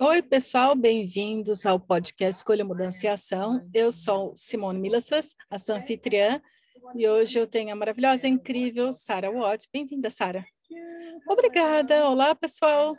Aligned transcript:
Oi, 0.00 0.22
pessoal, 0.22 0.74
bem-vindos 0.76 1.66
ao 1.66 1.80
podcast 1.80 2.38
Escolha 2.38 2.64
Mudança 2.64 3.06
e 3.06 3.08
Ação. 3.08 3.68
Eu 3.72 3.90
sou 3.90 4.32
Simone 4.36 4.78
Milassas, 4.78 5.34
a 5.50 5.58
sua 5.58 5.76
anfitriã, 5.76 6.40
e 6.94 7.08
hoje 7.08 7.38
eu 7.38 7.46
tenho 7.46 7.72
a 7.72 7.76
maravilhosa, 7.76 8.28
incrível 8.28 8.92
Sara 8.92 9.30
Watt. 9.30 9.66
Bem-vinda, 9.72 10.10
Sara. 10.10 10.44
Obrigada. 11.28 12.08
Olá, 12.08 12.34
pessoal. 12.34 12.96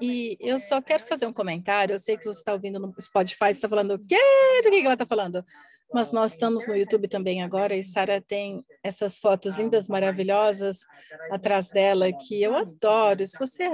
E 0.00 0.36
eu 0.40 0.58
só 0.58 0.80
quero 0.80 1.02
fazer 1.04 1.26
um 1.26 1.32
comentário. 1.32 1.94
Eu 1.94 1.98
sei 1.98 2.16
que 2.16 2.24
você 2.24 2.38
está 2.38 2.52
ouvindo 2.52 2.78
no 2.78 2.94
Spotify, 3.00 3.50
está 3.50 3.68
falando 3.68 3.94
o 3.94 3.98
quê? 3.98 4.16
Do 4.62 4.70
que 4.70 4.80
ela 4.80 4.92
está 4.92 5.06
falando? 5.06 5.44
Mas 5.92 6.12
nós 6.12 6.32
estamos 6.32 6.66
no 6.66 6.76
YouTube 6.76 7.08
também 7.08 7.42
agora 7.42 7.74
e 7.74 7.82
Sara 7.82 8.20
tem 8.20 8.64
essas 8.82 9.18
fotos 9.18 9.56
lindas, 9.56 9.88
maravilhosas 9.88 10.80
atrás 11.30 11.70
dela 11.70 12.12
que 12.12 12.42
eu 12.42 12.54
adoro. 12.54 13.26
Se 13.26 13.38
você 13.38 13.70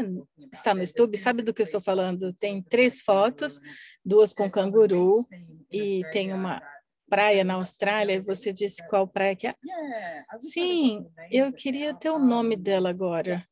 está 0.52 0.74
no 0.74 0.82
YouTube, 0.82 1.16
sabe 1.18 1.42
do 1.42 1.52
que 1.52 1.62
eu 1.62 1.64
estou 1.64 1.80
falando? 1.80 2.32
Tem 2.32 2.62
três 2.62 3.00
fotos, 3.00 3.58
duas 4.04 4.32
com 4.32 4.50
canguru 4.50 5.26
e 5.70 6.02
tem 6.12 6.32
uma 6.32 6.62
praia 7.08 7.44
na 7.44 7.54
Austrália, 7.54 8.22
você 8.22 8.52
disse 8.52 8.84
qual 8.88 9.06
praia 9.06 9.36
que 9.36 9.46
é? 9.46 9.54
Sim, 10.40 11.06
eu 11.30 11.52
queria 11.52 11.94
ter 11.94 12.10
o 12.10 12.18
nome 12.18 12.56
dela 12.56 12.90
agora. 12.90 13.46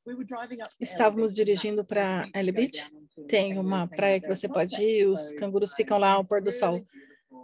Estávamos 0.80 1.34
dirigindo 1.34 1.84
para 1.84 2.28
Ellie 2.34 2.52
Beach, 2.52 2.90
tem 3.28 3.58
uma 3.58 3.86
praia 3.86 4.20
que 4.20 4.28
você 4.28 4.48
pode 4.48 4.82
ir, 4.82 5.06
os 5.06 5.30
cangurus 5.32 5.74
ficam 5.74 5.98
lá 5.98 6.12
ao 6.12 6.24
pôr 6.24 6.42
do 6.42 6.50
sol. 6.50 6.82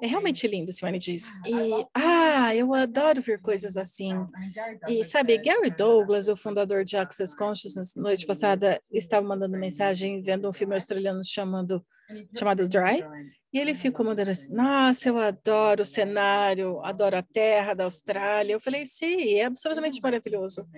É 0.01 0.07
realmente 0.07 0.47
lindo, 0.47 0.73
Simone 0.73 0.99
diz. 0.99 1.31
E, 1.47 1.87
ah, 1.95 2.55
eu 2.55 2.73
adoro 2.75 3.21
ver 3.21 3.41
coisas 3.41 3.77
assim. 3.77 4.13
E, 4.89 5.05
sabe, 5.05 5.39
Gary 5.39 5.71
Douglas, 5.71 6.29
o 6.29 6.37
fundador 6.37 6.85
de 6.85 6.97
Access 6.97 7.35
Consciousness, 7.37 7.95
noite 7.97 8.27
passada, 8.27 8.81
estava 8.91 9.27
mandando 9.27 9.59
mensagem 9.59 10.23
vendo 10.23 10.49
um 10.49 10.53
filme 10.53 10.75
australiano 10.75 11.21
chamando, 11.25 11.85
chamado 12.37 12.69
Dry. 12.69 13.05
E 13.51 13.59
ele 13.59 13.75
ficou 13.75 14.05
mandando 14.05 14.31
assim, 14.31 14.53
nossa, 14.53 15.09
eu 15.09 15.17
adoro 15.17 15.81
o 15.81 15.85
cenário, 15.85 16.81
adoro 16.85 17.17
a 17.17 17.23
terra 17.23 17.73
da 17.73 17.85
Austrália. 17.85 18.53
Eu 18.53 18.61
falei, 18.61 18.85
sim, 18.85 19.35
é 19.35 19.45
absolutamente 19.45 20.03
maravilhoso. 20.03 20.69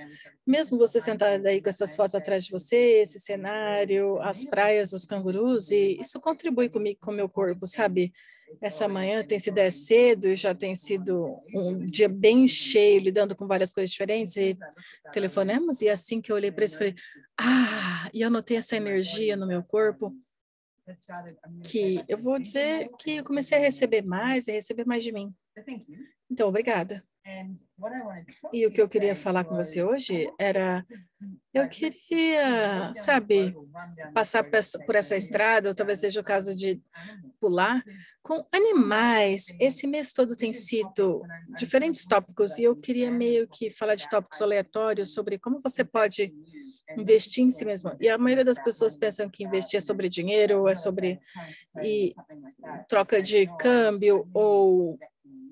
Mesmo 0.46 0.78
você 0.78 1.00
sentado 1.00 1.44
aí 1.46 1.60
com 1.60 1.68
essas 1.68 1.96
fotos 1.96 2.14
atrás 2.14 2.44
de 2.44 2.52
você, 2.52 3.02
esse 3.02 3.18
cenário, 3.18 4.20
as 4.22 4.44
praias, 4.44 4.92
os 4.92 5.05
cangurus, 5.05 5.72
e 5.72 5.98
isso 6.00 6.20
contribui 6.20 6.68
comigo, 6.68 7.00
com 7.02 7.10
o 7.10 7.14
meu 7.14 7.28
corpo, 7.28 7.66
sabe? 7.66 8.12
Essa 8.60 8.88
manhã 8.88 9.24
tem 9.24 9.38
sido 9.38 9.58
é 9.58 9.70
cedo 9.70 10.28
e 10.28 10.36
já 10.36 10.54
tem 10.54 10.74
sido 10.74 11.40
um 11.54 11.78
dia 11.78 12.08
bem 12.08 12.46
cheio, 12.46 13.00
lidando 13.00 13.34
com 13.36 13.46
várias 13.46 13.72
coisas 13.72 13.90
diferentes 13.90 14.36
e 14.36 14.56
telefonemos. 15.12 15.80
E 15.82 15.88
assim 15.88 16.20
que 16.20 16.30
eu 16.32 16.36
olhei 16.36 16.50
para 16.50 16.64
isso, 16.64 16.78
falei, 16.78 16.94
ah, 17.38 18.10
e 18.12 18.20
eu 18.20 18.30
notei 18.30 18.56
essa 18.56 18.76
energia 18.76 19.36
no 19.36 19.46
meu 19.46 19.62
corpo 19.62 20.14
que 21.64 22.04
eu 22.08 22.18
vou 22.18 22.38
dizer 22.38 22.90
que 22.98 23.16
eu 23.16 23.24
comecei 23.24 23.58
a 23.58 23.60
receber 23.60 24.02
mais 24.02 24.48
e 24.48 24.52
receber 24.52 24.84
mais 24.84 25.02
de 25.02 25.12
mim. 25.12 25.32
Então, 26.30 26.48
obrigada. 26.48 27.04
E 28.53 28.67
o 28.67 28.70
que 28.70 28.81
eu 28.81 28.89
queria 28.89 29.17
falar 29.17 29.45
com 29.45 29.56
você 29.56 29.83
hoje 29.83 30.31
era, 30.39 30.84
eu 31.55 31.67
queria, 31.69 32.92
sabe, 32.95 33.55
passar 34.14 34.45
por 34.45 34.97
essa 34.97 35.17
estrada, 35.17 35.69
ou 35.69 35.75
talvez 35.75 36.01
seja 36.01 36.20
o 36.20 36.25
caso 36.25 36.55
de 36.55 36.81
pular, 37.41 37.83
com 38.23 38.45
animais. 38.53 39.47
Esse 39.58 39.86
mês 39.86 40.12
todo 40.12 40.36
tem 40.36 40.53
sido 40.53 41.23
diferentes 41.56 42.05
tópicos, 42.05 42.58
e 42.58 42.64
eu 42.64 42.77
queria 42.77 43.11
meio 43.11 43.48
que 43.48 43.70
falar 43.70 43.95
de 43.95 44.08
tópicos 44.08 44.42
aleatórios 44.42 45.14
sobre 45.14 45.39
como 45.39 45.61
você 45.61 45.83
pode 45.83 46.33
investir 46.98 47.45
em 47.45 47.51
si 47.51 47.64
mesmo. 47.64 47.97
E 48.01 48.08
a 48.08 48.19
maioria 48.19 48.45
das 48.45 48.58
pessoas 48.62 48.95
pensam 48.95 49.31
que 49.31 49.45
investir 49.45 49.78
é 49.78 49.81
sobre 49.81 50.08
dinheiro, 50.08 50.69
é 50.69 50.75
sobre 50.75 51.19
e, 51.83 52.14
troca 52.89 53.23
de 53.23 53.47
câmbio 53.58 54.28
ou 54.34 54.98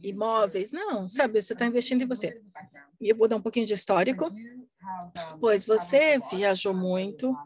imóveis. 0.02 0.72
Não, 0.72 1.08
sabe, 1.08 1.40
você 1.40 1.52
está 1.52 1.66
investindo 1.66 2.02
em 2.02 2.06
você. 2.06 2.40
E 3.00 3.08
eu 3.08 3.16
vou 3.16 3.28
dar 3.28 3.36
um 3.36 3.42
pouquinho 3.42 3.66
de 3.66 3.74
histórico, 3.74 4.30
pois 5.40 5.64
você 5.64 6.18
viajou 6.30 6.74
muito 6.74 7.36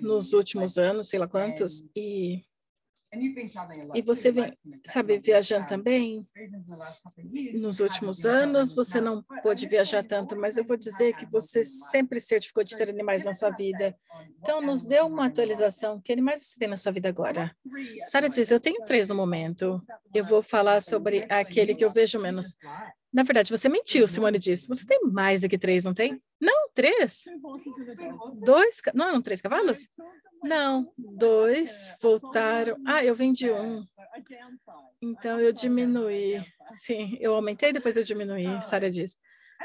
nos 0.00 0.32
últimos 0.32 0.76
anos, 0.76 1.08
sei 1.08 1.18
lá 1.18 1.28
quantos, 1.28 1.84
e 1.94 2.44
e 3.12 4.02
você 4.02 4.30
vem, 4.30 4.56
sabe, 4.86 5.18
viajando 5.18 5.66
também. 5.66 6.24
Nos 7.54 7.80
últimos 7.80 8.24
anos, 8.24 8.72
você 8.72 9.00
não 9.00 9.22
pôde 9.42 9.66
viajar 9.66 10.04
tanto, 10.04 10.36
mas 10.36 10.56
eu 10.56 10.64
vou 10.64 10.76
dizer 10.76 11.16
que 11.16 11.26
você 11.26 11.64
sempre 11.64 12.20
certificou 12.20 12.62
de 12.62 12.76
ter 12.76 12.88
animais 12.88 13.24
na 13.24 13.32
sua 13.32 13.50
vida. 13.50 13.96
Então, 14.40 14.60
nos 14.60 14.84
dê 14.84 15.00
uma 15.00 15.26
atualização. 15.26 16.00
Que 16.00 16.12
animais 16.12 16.42
você 16.46 16.58
tem 16.58 16.68
na 16.68 16.76
sua 16.76 16.92
vida 16.92 17.08
agora? 17.08 17.54
Sara 18.04 18.28
diz, 18.28 18.50
eu 18.50 18.60
tenho 18.60 18.84
três 18.84 19.08
no 19.08 19.14
momento. 19.16 19.82
Eu 20.14 20.24
vou 20.24 20.40
falar 20.40 20.80
sobre 20.80 21.26
aquele 21.28 21.74
que 21.74 21.84
eu 21.84 21.92
vejo 21.92 22.18
menos. 22.20 22.54
Na 23.12 23.24
verdade, 23.24 23.50
você 23.50 23.68
mentiu, 23.68 24.06
Simone 24.06 24.38
disse. 24.38 24.68
Você 24.68 24.86
tem 24.86 25.00
mais 25.02 25.40
do 25.40 25.48
que 25.48 25.58
três, 25.58 25.82
não 25.82 25.92
tem? 25.92 26.22
Não, 26.40 26.68
três. 26.72 27.24
Dois, 28.36 28.80
não 28.94 29.08
eram 29.08 29.20
três 29.20 29.40
cavalos? 29.40 29.88
Não, 30.42 30.92
dois 30.96 31.96
voltaram. 32.00 32.76
Ah, 32.86 33.04
eu 33.04 33.14
vendi 33.14 33.50
um. 33.50 33.84
Então 35.00 35.38
eu 35.40 35.52
diminuí. 35.52 36.42
Sim, 36.70 37.16
eu 37.20 37.34
aumentei, 37.34 37.72
depois 37.72 37.96
eu 37.96 38.02
diminuí, 38.02 38.60
Sara 38.62 38.90
disse. 38.90 39.16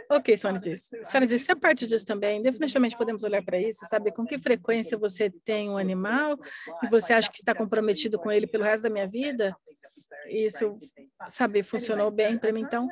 Ok, 0.09 0.35
Simone 0.35 0.59
disse. 0.59 0.89
Sara 1.03 1.25
disse, 1.25 1.51
a 1.51 1.55
parte 1.55 1.87
disso 1.87 2.05
também, 2.05 2.41
definitivamente 2.41 2.97
podemos 2.97 3.23
olhar 3.23 3.43
para 3.43 3.59
isso, 3.59 3.85
saber 3.89 4.11
com 4.11 4.25
que 4.25 4.37
frequência 4.37 4.97
você 4.97 5.29
tem 5.29 5.69
um 5.69 5.77
animal 5.77 6.37
e 6.83 6.89
você 6.89 7.13
acha 7.13 7.31
que 7.31 7.37
está 7.37 7.55
comprometido 7.55 8.19
com 8.19 8.31
ele 8.31 8.45
pelo 8.45 8.63
resto 8.63 8.83
da 8.83 8.89
minha 8.89 9.07
vida? 9.07 9.55
Isso, 10.27 10.77
sabe, 11.27 11.63
funcionou 11.63 12.11
bem 12.11 12.37
para 12.37 12.51
mim. 12.51 12.61
Então, 12.61 12.87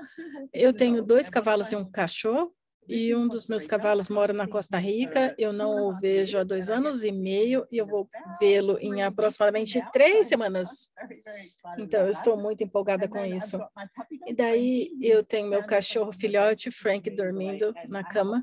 eu 0.53 0.73
tenho 0.73 1.03
dois 1.03 1.29
cavalos 1.29 1.71
e 1.71 1.75
um 1.75 1.89
cachorro, 1.89 2.53
e 2.87 3.15
um 3.15 3.27
dos 3.27 3.47
meus 3.47 3.65
cavalos 3.65 4.09
mora 4.09 4.33
na 4.33 4.47
Costa 4.47 4.77
Rica. 4.77 5.33
Eu 5.37 5.53
não 5.53 5.87
o 5.87 5.93
vejo 5.93 6.37
há 6.37 6.43
dois 6.43 6.69
anos 6.69 7.03
e 7.03 7.11
meio 7.11 7.65
e 7.71 7.77
eu 7.77 7.85
vou 7.85 8.07
vê-lo 8.39 8.77
em 8.79 9.01
aproximadamente 9.01 9.81
três 9.91 10.27
semanas. 10.27 10.89
Então, 11.77 12.01
eu 12.01 12.09
estou 12.09 12.37
muito 12.37 12.63
empolgada 12.63 13.07
com 13.07 13.23
isso. 13.25 13.59
E 14.25 14.33
daí, 14.33 14.91
eu 15.01 15.23
tenho 15.23 15.47
meu 15.47 15.63
cachorro 15.65 16.11
filhote, 16.11 16.71
Frank, 16.71 17.09
dormindo 17.09 17.73
na 17.87 18.03
cama. 18.03 18.41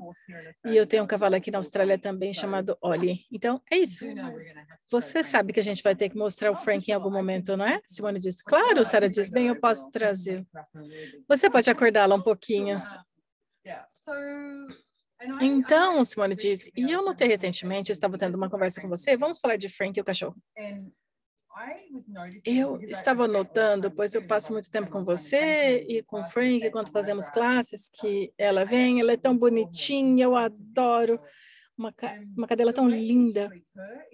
E 0.65 0.75
eu 0.75 0.85
tenho 0.85 1.03
um 1.03 1.07
cavalo 1.07 1.35
aqui 1.35 1.51
na 1.51 1.59
Austrália 1.59 1.97
também 1.97 2.33
chamado 2.33 2.77
Ollie. 2.81 3.25
Então, 3.31 3.61
é 3.71 3.77
isso. 3.77 4.05
Você 4.89 5.23
sabe 5.23 5.53
que 5.53 5.59
a 5.59 5.63
gente 5.63 5.83
vai 5.83 5.95
ter 5.95 6.09
que 6.09 6.17
mostrar 6.17 6.51
o 6.51 6.57
Frank 6.57 6.89
em 6.89 6.93
algum 6.93 7.11
momento, 7.11 7.55
não 7.55 7.65
é? 7.65 7.79
Simone 7.85 8.19
disse. 8.19 8.43
Claro, 8.43 8.83
Sara 8.83 9.07
diz. 9.07 9.29
Bem, 9.29 9.47
eu 9.47 9.59
posso 9.59 9.89
trazer. 9.89 10.45
Você 11.27 11.49
pode 11.49 11.69
acordá-la 11.69 12.15
um 12.15 12.21
pouquinho. 12.21 12.81
Então, 15.39 16.03
Simone 16.03 16.35
disse, 16.35 16.71
e 16.75 16.91
eu 16.91 17.03
notei 17.03 17.27
recentemente, 17.27 17.91
eu 17.91 17.93
estava 17.93 18.17
tendo 18.17 18.35
uma 18.35 18.49
conversa 18.49 18.81
com 18.81 18.89
você, 18.89 19.15
vamos 19.15 19.39
falar 19.39 19.55
de 19.55 19.69
Frank 19.69 19.97
e 19.97 20.01
o 20.01 20.05
cachorro. 20.05 20.35
Eu 22.45 22.81
estava 22.81 23.27
notando, 23.27 23.91
pois 23.91 24.15
eu 24.15 24.25
passo 24.25 24.51
muito 24.51 24.71
tempo 24.71 24.89
com 24.89 25.03
você 25.03 25.85
e 25.87 26.01
com 26.01 26.23
Frank, 26.23 26.69
quando 26.71 26.91
fazemos 26.91 27.29
classes, 27.29 27.89
que 27.89 28.33
ela 28.37 28.65
vem, 28.65 28.99
ela 28.99 29.11
é 29.11 29.17
tão 29.17 29.37
bonitinha, 29.37 30.23
eu 30.23 30.35
adoro 30.35 31.19
uma, 31.81 31.93
uma 32.37 32.47
cadela 32.47 32.71
tão 32.71 32.87
linda. 32.87 33.51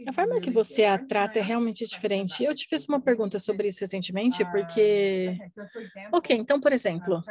A 0.07 0.13
forma 0.13 0.39
que 0.39 0.49
você 0.49 0.85
a 0.85 0.97
trata 0.97 1.39
é 1.39 1.41
realmente 1.41 1.85
diferente. 1.85 2.43
Eu 2.43 2.55
te 2.55 2.67
fiz 2.67 2.85
uma 2.85 3.01
pergunta 3.01 3.37
sobre 3.37 3.67
isso 3.67 3.81
recentemente, 3.81 4.43
porque... 4.45 5.35
Ok, 6.11 6.35
então, 6.35 6.59
por 6.59 6.71
exemplo, 6.71 7.23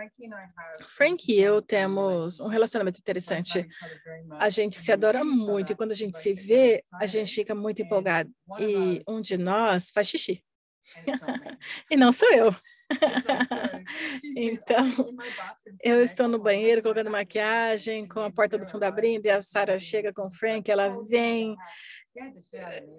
Frank 0.86 1.32
e 1.32 1.40
eu 1.40 1.60
temos 1.62 2.38
um 2.40 2.48
relacionamento 2.48 3.00
interessante. 3.00 3.66
A 4.38 4.48
gente 4.48 4.76
se 4.76 4.92
adora 4.92 5.24
muito 5.24 5.72
e 5.72 5.76
quando 5.76 5.92
a 5.92 5.94
gente 5.94 6.16
se 6.18 6.32
vê, 6.32 6.84
a 6.92 7.06
gente 7.06 7.34
fica 7.34 7.54
muito 7.54 7.82
empolgado. 7.82 8.30
E 8.58 9.02
um 9.08 9.20
de 9.20 9.36
nós 9.36 9.90
faz 9.90 10.08
xixi. 10.08 10.42
e 11.90 11.96
não 11.96 12.12
sou 12.12 12.30
eu. 12.32 12.54
então, 14.36 14.86
eu 15.82 16.02
estou 16.02 16.28
no 16.28 16.38
banheiro 16.38 16.82
colocando 16.82 17.10
maquiagem, 17.10 18.06
com 18.06 18.20
a 18.20 18.30
porta 18.30 18.58
do 18.58 18.66
fundo 18.66 18.84
abrindo, 18.84 19.26
e 19.26 19.30
a 19.30 19.40
Sara 19.40 19.78
chega 19.78 20.12
com 20.12 20.26
o 20.26 20.30
Frank, 20.30 20.70
ela 20.70 20.88
vem, 21.08 21.56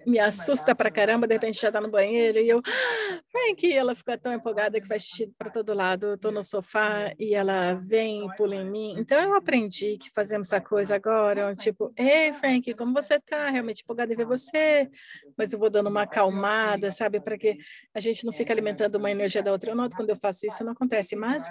me 0.06 0.20
assusta 0.20 0.76
pra 0.76 0.92
caramba, 0.92 1.28
de 1.28 1.34
repente 1.34 1.60
já 1.60 1.72
tá 1.72 1.82
no 1.82 1.90
banheiro 1.90 2.40
e 2.40 2.50
eu, 2.50 2.62
Frank, 3.32 3.72
ela 3.72 3.96
fica 3.96 4.18
tão 4.18 4.34
empolgada 4.34 4.80
que 4.80 4.88
faz 4.88 5.04
xixi 5.04 5.34
para 5.38 5.50
todo 5.50 5.74
lado. 5.74 6.08
Eu 6.08 6.18
tô 6.18 6.32
no 6.32 6.44
sofá 6.44 7.14
e 7.20 7.34
ela 7.34 7.74
vem 7.74 8.26
e 8.26 8.36
pula 8.36 8.56
em 8.56 8.70
mim. 8.70 8.96
Então 8.98 9.22
eu 9.22 9.36
aprendi 9.36 9.98
que 9.98 10.10
fazemos 10.10 10.48
essa 10.48 10.62
coisa 10.62 10.96
agora, 10.96 11.54
tipo, 11.56 11.94
ei, 11.98 12.32
Frank, 12.34 12.74
como 12.76 12.94
você 12.94 13.20
tá? 13.20 13.50
Realmente 13.50 13.82
empolgada 13.84 14.14
em 14.14 14.16
ver 14.16 14.26
você, 14.26 14.90
mas 15.38 15.52
eu 15.54 15.60
vou 15.60 15.70
dando 15.70 15.90
uma 15.90 16.04
acalmada, 16.04 16.90
sabe, 16.92 17.20
para 17.20 17.38
que 17.38 17.58
a 17.94 18.00
gente 18.00 18.26
não 18.26 18.32
fique 18.32 18.52
alimentando 18.52 18.96
uma 18.96 19.12
energia 19.12 19.44
da 19.44 19.52
outra. 19.52 19.72
Eu 19.72 19.76
noto 19.76 19.96
quando 19.96 20.10
eu 20.10 20.18
faço 20.18 20.46
isso, 20.46 20.64
não 20.64 20.72
acontece 20.72 21.16
mais. 21.16 21.48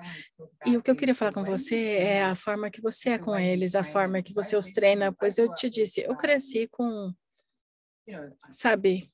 E 0.65 0.77
o 0.77 0.83
que 0.83 0.91
eu 0.91 0.97
queria 0.97 1.15
falar 1.15 1.33
com 1.33 1.45
você 1.45 1.77
é 1.77 2.23
a 2.23 2.35
forma 2.35 2.71
que 2.71 2.81
você 2.81 3.11
é 3.11 3.19
com 3.19 3.37
eles, 3.37 3.75
a 3.75 3.85
forma 3.85 4.23
que 4.23 4.33
você 4.33 4.57
os 4.57 4.73
treina, 4.73 5.13
pois 5.13 5.39
eu 5.39 5.53
te 5.55 5.69
disse, 5.69 6.03
eu 6.03 6.17
cresci 6.17 6.69
com 6.69 7.13
sabe, 8.51 9.11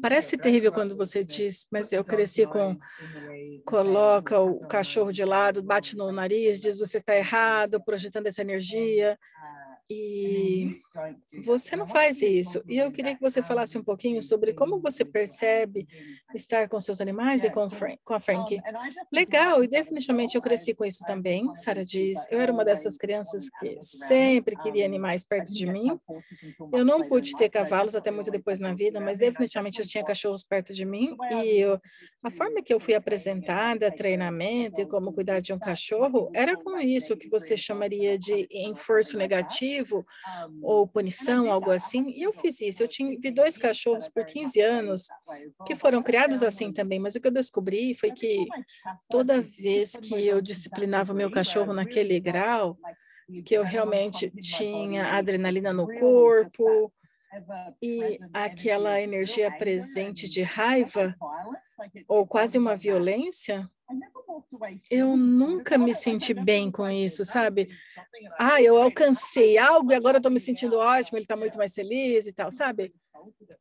Parece 0.00 0.36
terrível 0.36 0.72
quando 0.72 0.96
você 0.96 1.22
diz, 1.22 1.66
mas 1.70 1.92
eu 1.92 2.04
cresci 2.04 2.46
com 2.46 2.76
coloca 3.64 4.40
o 4.40 4.66
cachorro 4.66 5.12
de 5.12 5.24
lado, 5.24 5.62
bate 5.62 5.96
no 5.96 6.10
nariz, 6.10 6.60
diz 6.60 6.78
você 6.78 6.98
está 6.98 7.14
errado, 7.14 7.82
projetando 7.82 8.26
essa 8.26 8.42
energia. 8.42 9.18
E 9.94 10.80
você 11.44 11.76
não 11.76 11.86
faz 11.86 12.22
isso. 12.22 12.62
E 12.66 12.78
eu 12.78 12.90
queria 12.90 13.14
que 13.14 13.20
você 13.20 13.42
falasse 13.42 13.76
um 13.76 13.82
pouquinho 13.82 14.22
sobre 14.22 14.54
como 14.54 14.80
você 14.80 15.04
percebe 15.04 15.86
estar 16.34 16.68
com 16.68 16.80
seus 16.80 17.00
animais 17.00 17.44
e 17.44 17.50
com, 17.50 17.68
Frank, 17.68 17.98
com 18.04 18.14
a 18.14 18.20
Frank. 18.20 18.58
Legal, 19.12 19.62
e 19.62 19.68
definitivamente 19.68 20.34
eu 20.34 20.40
cresci 20.40 20.74
com 20.74 20.84
isso 20.84 21.04
também. 21.06 21.54
Sara 21.56 21.84
diz, 21.84 22.26
eu 22.30 22.40
era 22.40 22.52
uma 22.52 22.64
dessas 22.64 22.96
crianças 22.96 23.48
que 23.58 23.78
sempre 23.82 24.56
queria 24.56 24.86
animais 24.86 25.24
perto 25.24 25.52
de 25.52 25.66
mim. 25.66 25.98
Eu 26.72 26.84
não 26.84 27.06
pude 27.06 27.36
ter 27.36 27.50
cavalos 27.50 27.94
até 27.94 28.10
muito 28.10 28.30
depois 28.30 28.58
na 28.58 28.72
vida, 28.72 29.00
mas 29.00 29.18
definitivamente 29.18 29.80
eu 29.80 29.86
tinha 29.86 30.04
cachorros 30.04 30.42
perto 30.42 30.72
de 30.72 30.86
mim. 30.86 31.16
E 31.30 31.58
eu, 31.58 31.78
a 32.22 32.30
forma 32.30 32.62
que 32.62 32.72
eu 32.72 32.80
fui 32.80 32.94
apresentada, 32.94 33.90
treinamento 33.90 34.80
e 34.80 34.86
como 34.86 35.12
cuidar 35.12 35.40
de 35.40 35.52
um 35.52 35.58
cachorro, 35.58 36.30
era 36.34 36.56
com 36.56 36.78
isso 36.78 37.16
que 37.16 37.28
você 37.28 37.56
chamaria 37.56 38.18
de 38.18 38.46
enforço 38.50 39.16
negativo 39.16 39.81
ou 40.62 40.86
punição, 40.86 41.50
algo 41.50 41.70
assim. 41.70 42.10
E 42.10 42.22
eu 42.22 42.32
fiz 42.32 42.60
isso. 42.60 42.82
Eu 42.82 42.88
tive 42.88 43.30
dois 43.30 43.56
cachorros 43.56 44.08
por 44.08 44.24
15 44.24 44.60
anos 44.60 45.08
que 45.66 45.74
foram 45.74 46.02
criados 46.02 46.42
assim 46.42 46.72
também, 46.72 46.98
mas 46.98 47.14
o 47.14 47.20
que 47.20 47.26
eu 47.26 47.32
descobri 47.32 47.94
foi 47.94 48.12
que 48.12 48.46
toda 49.08 49.40
vez 49.40 49.96
que 49.96 50.26
eu 50.26 50.40
disciplinava 50.40 51.14
meu 51.14 51.30
cachorro 51.30 51.72
naquele 51.72 52.18
grau, 52.20 52.76
que 53.44 53.54
eu 53.54 53.62
realmente 53.62 54.30
tinha 54.40 55.16
adrenalina 55.16 55.72
no 55.72 55.86
corpo, 55.86 56.92
e 57.80 58.18
aquela 58.32 59.00
energia 59.00 59.50
presente 59.50 60.28
de 60.28 60.42
raiva 60.42 61.16
ou 62.06 62.26
quase 62.26 62.58
uma 62.58 62.76
violência, 62.76 63.68
eu 64.90 65.16
nunca 65.16 65.78
me 65.78 65.94
senti 65.94 66.34
bem 66.34 66.70
com 66.70 66.88
isso, 66.88 67.24
sabe? 67.24 67.68
Ah, 68.38 68.60
eu 68.62 68.76
alcancei 68.76 69.58
algo 69.58 69.92
e 69.92 69.94
agora 69.94 70.18
estou 70.18 70.32
me 70.32 70.40
sentindo 70.40 70.76
ótimo, 70.76 71.18
ele 71.18 71.24
está 71.24 71.36
muito 71.36 71.58
mais 71.58 71.74
feliz 71.74 72.26
e 72.26 72.32
tal, 72.32 72.50
sabe? 72.50 72.94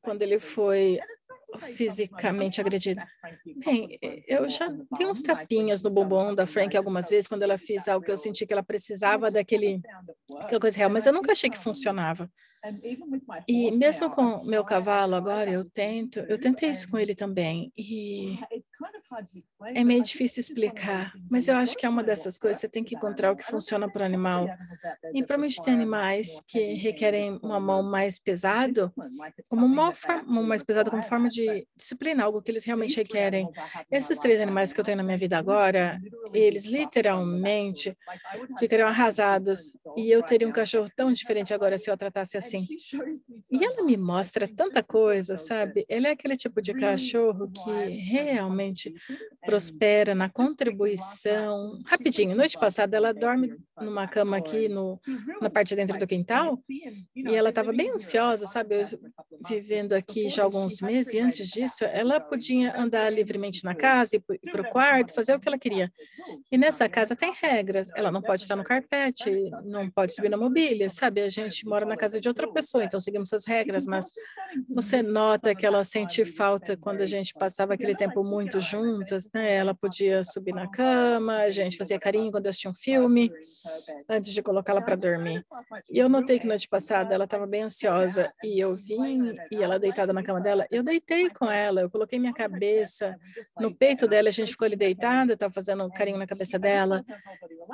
Quando 0.01 0.21
ele 0.21 0.39
foi 0.39 0.99
fisicamente 1.57 2.61
agredida. 2.61 3.05
Bem, 3.57 3.97
eu 4.27 4.47
já 4.47 4.67
dei 4.97 5.05
uns 5.05 5.21
tapinhas 5.21 5.81
no 5.81 5.89
bumbum 5.89 6.33
da 6.33 6.45
Frank 6.45 6.75
algumas 6.75 7.09
vezes 7.09 7.27
quando 7.27 7.43
ela 7.43 7.57
fez 7.57 7.87
algo 7.87 8.05
que 8.05 8.11
eu 8.11 8.17
senti 8.17 8.45
que 8.45 8.53
ela 8.53 8.63
precisava 8.63 9.29
daquele 9.29 9.81
aquela 10.39 10.61
coisa 10.61 10.77
real, 10.77 10.89
mas 10.89 11.05
eu 11.05 11.13
nunca 11.13 11.31
achei 11.31 11.49
que 11.49 11.57
funcionava. 11.57 12.29
E 13.47 13.71
mesmo 13.71 14.09
com 14.09 14.43
meu 14.43 14.63
cavalo 14.63 15.15
agora, 15.15 15.49
eu 15.49 15.65
tento, 15.65 16.19
eu 16.19 16.39
tentei 16.39 16.69
isso 16.69 16.89
com 16.89 16.97
ele 16.97 17.15
também 17.15 17.71
e 17.77 18.37
é 19.73 19.83
meio 19.83 20.01
difícil 20.01 20.41
explicar, 20.41 21.13
mas 21.29 21.47
eu 21.47 21.55
acho 21.55 21.77
que 21.77 21.85
é 21.85 21.89
uma 21.89 22.03
dessas 22.03 22.37
coisas, 22.37 22.59
você 22.59 22.67
tem 22.67 22.83
que 22.83 22.95
encontrar 22.95 23.31
o 23.31 23.35
que 23.35 23.43
funciona 23.43 23.89
para 23.91 24.03
o 24.03 24.05
animal. 24.05 24.47
E 25.13 25.23
provavelmente 25.23 25.61
tem 25.61 25.73
animais 25.73 26.41
que 26.47 26.73
requerem 26.73 27.39
uma 27.41 27.59
mão 27.59 27.83
mais 27.83 28.19
pesado, 28.19 28.91
como 29.47 29.65
uma 29.65 29.93
mão 30.25 30.43
mais 30.43 30.63
pesada 30.63 30.89
como 30.89 31.03
forma 31.03 31.29
de 31.29 31.67
disciplina, 31.75 32.23
algo 32.23 32.41
que 32.41 32.51
eles 32.51 32.65
realmente 32.65 32.95
requerem. 32.95 33.47
Esses 33.89 34.17
três 34.17 34.39
animais 34.39 34.73
que 34.73 34.79
eu 34.79 34.83
tenho 34.83 34.97
na 34.97 35.03
minha 35.03 35.17
vida 35.17 35.37
agora, 35.37 35.99
eles 36.33 36.65
literalmente 36.65 37.95
ficariam 38.59 38.87
arrasados. 38.87 39.73
E 39.97 40.11
eu 40.11 40.23
teria 40.23 40.47
um 40.47 40.51
cachorro 40.51 40.87
tão 40.95 41.11
diferente 41.11 41.53
agora 41.53 41.77
se 41.77 41.89
eu 41.89 41.93
a 41.93 41.97
tratasse 41.97 42.37
assim. 42.37 42.67
E 43.51 43.63
ela 43.63 43.83
me 43.83 43.97
mostra 43.97 44.47
tanta 44.47 44.81
coisa, 44.81 45.35
sabe? 45.35 45.85
Ele 45.89 46.07
é 46.07 46.11
aquele 46.11 46.35
tipo 46.35 46.61
de 46.61 46.73
cachorro 46.73 47.51
que 47.51 47.71
realmente 48.11 48.93
prospera 49.51 50.15
na 50.15 50.29
contribuição. 50.29 51.77
Rapidinho, 51.85 52.33
noite 52.33 52.57
passada 52.57 52.95
ela 52.95 53.13
dorme 53.13 53.53
numa 53.81 54.07
cama 54.07 54.37
aqui 54.37 54.69
no, 54.69 54.97
na 55.41 55.49
parte 55.49 55.69
de 55.69 55.75
dentro 55.75 55.99
do 55.99 56.07
quintal 56.07 56.57
e 56.69 57.35
ela 57.35 57.49
estava 57.49 57.73
bem 57.73 57.89
ansiosa, 57.89 58.47
sabe? 58.47 58.75
Eu, 58.75 58.85
vivendo 59.47 59.93
aqui 59.93 60.29
já 60.29 60.43
alguns 60.43 60.81
meses 60.81 61.13
e 61.13 61.19
antes 61.19 61.47
disso 61.49 61.83
ela 61.85 62.19
podia 62.19 62.79
andar 62.79 63.09
livremente 63.09 63.63
na 63.63 63.75
casa, 63.75 64.15
ir 64.15 64.51
para 64.51 64.61
o 64.61 64.69
quarto, 64.69 65.13
fazer 65.13 65.35
o 65.35 65.39
que 65.39 65.47
ela 65.47 65.57
queria. 65.57 65.91
E 66.51 66.57
nessa 66.57 66.87
casa 66.87 67.15
tem 67.15 67.33
regras. 67.41 67.89
Ela 67.95 68.11
não 68.11 68.21
pode 68.21 68.43
estar 68.43 68.55
no 68.55 68.63
carpete, 68.63 69.49
não 69.63 69.89
pode 69.89 70.13
subir 70.13 70.29
na 70.29 70.37
mobília, 70.37 70.89
sabe? 70.89 71.21
A 71.21 71.29
gente 71.29 71.65
mora 71.65 71.85
na 71.85 71.97
casa 71.97 72.19
de 72.19 72.27
outra 72.27 72.51
pessoa, 72.51 72.83
então 72.83 72.99
seguimos 72.99 73.31
as 73.33 73.45
regras, 73.45 73.85
mas 73.85 74.09
você 74.69 75.01
nota 75.01 75.55
que 75.55 75.65
ela 75.65 75.83
sente 75.83 76.23
falta 76.25 76.77
quando 76.77 77.01
a 77.01 77.05
gente 77.05 77.33
passava 77.33 77.73
aquele 77.73 77.95
tempo 77.95 78.23
muito 78.23 78.59
juntas, 78.59 79.29
né? 79.33 79.53
Ela 79.53 79.73
podia 79.73 80.23
subir 80.23 80.53
na 80.53 80.67
cama, 80.67 81.37
a 81.37 81.49
gente 81.49 81.77
fazia 81.77 81.99
carinho 81.99 82.31
quando 82.31 82.47
assistia 82.47 82.69
um 82.69 82.75
filme, 82.75 83.31
antes 84.09 84.33
de 84.33 84.41
colocá-la 84.41 84.81
para 84.81 84.95
dormir. 84.95 85.45
E 85.89 85.99
eu 85.99 86.09
notei 86.09 86.39
que 86.39 86.47
noite 86.47 86.67
passada 86.67 87.13
ela 87.13 87.25
estava 87.25 87.45
bem 87.45 87.63
ansiosa 87.63 88.31
e 88.43 88.59
eu 88.59 88.75
vim 88.75 89.30
e 89.51 89.61
ela 89.61 89.79
deitada 89.79 90.13
na 90.13 90.23
cama 90.23 90.41
dela, 90.41 90.65
eu 90.71 90.83
deitei 90.83 91.29
com 91.29 91.49
ela, 91.49 91.81
eu 91.81 91.89
coloquei 91.89 92.19
minha 92.19 92.33
cabeça 92.33 93.15
no 93.59 93.73
peito 93.73 94.07
dela, 94.07 94.29
a 94.29 94.31
gente 94.31 94.51
ficou 94.51 94.65
ali 94.65 94.75
deitada, 94.75 95.33
estava 95.33 95.53
fazendo 95.53 95.89
carinho 95.91 96.17
na 96.17 96.27
cabeça 96.27 96.57
dela. 96.57 97.03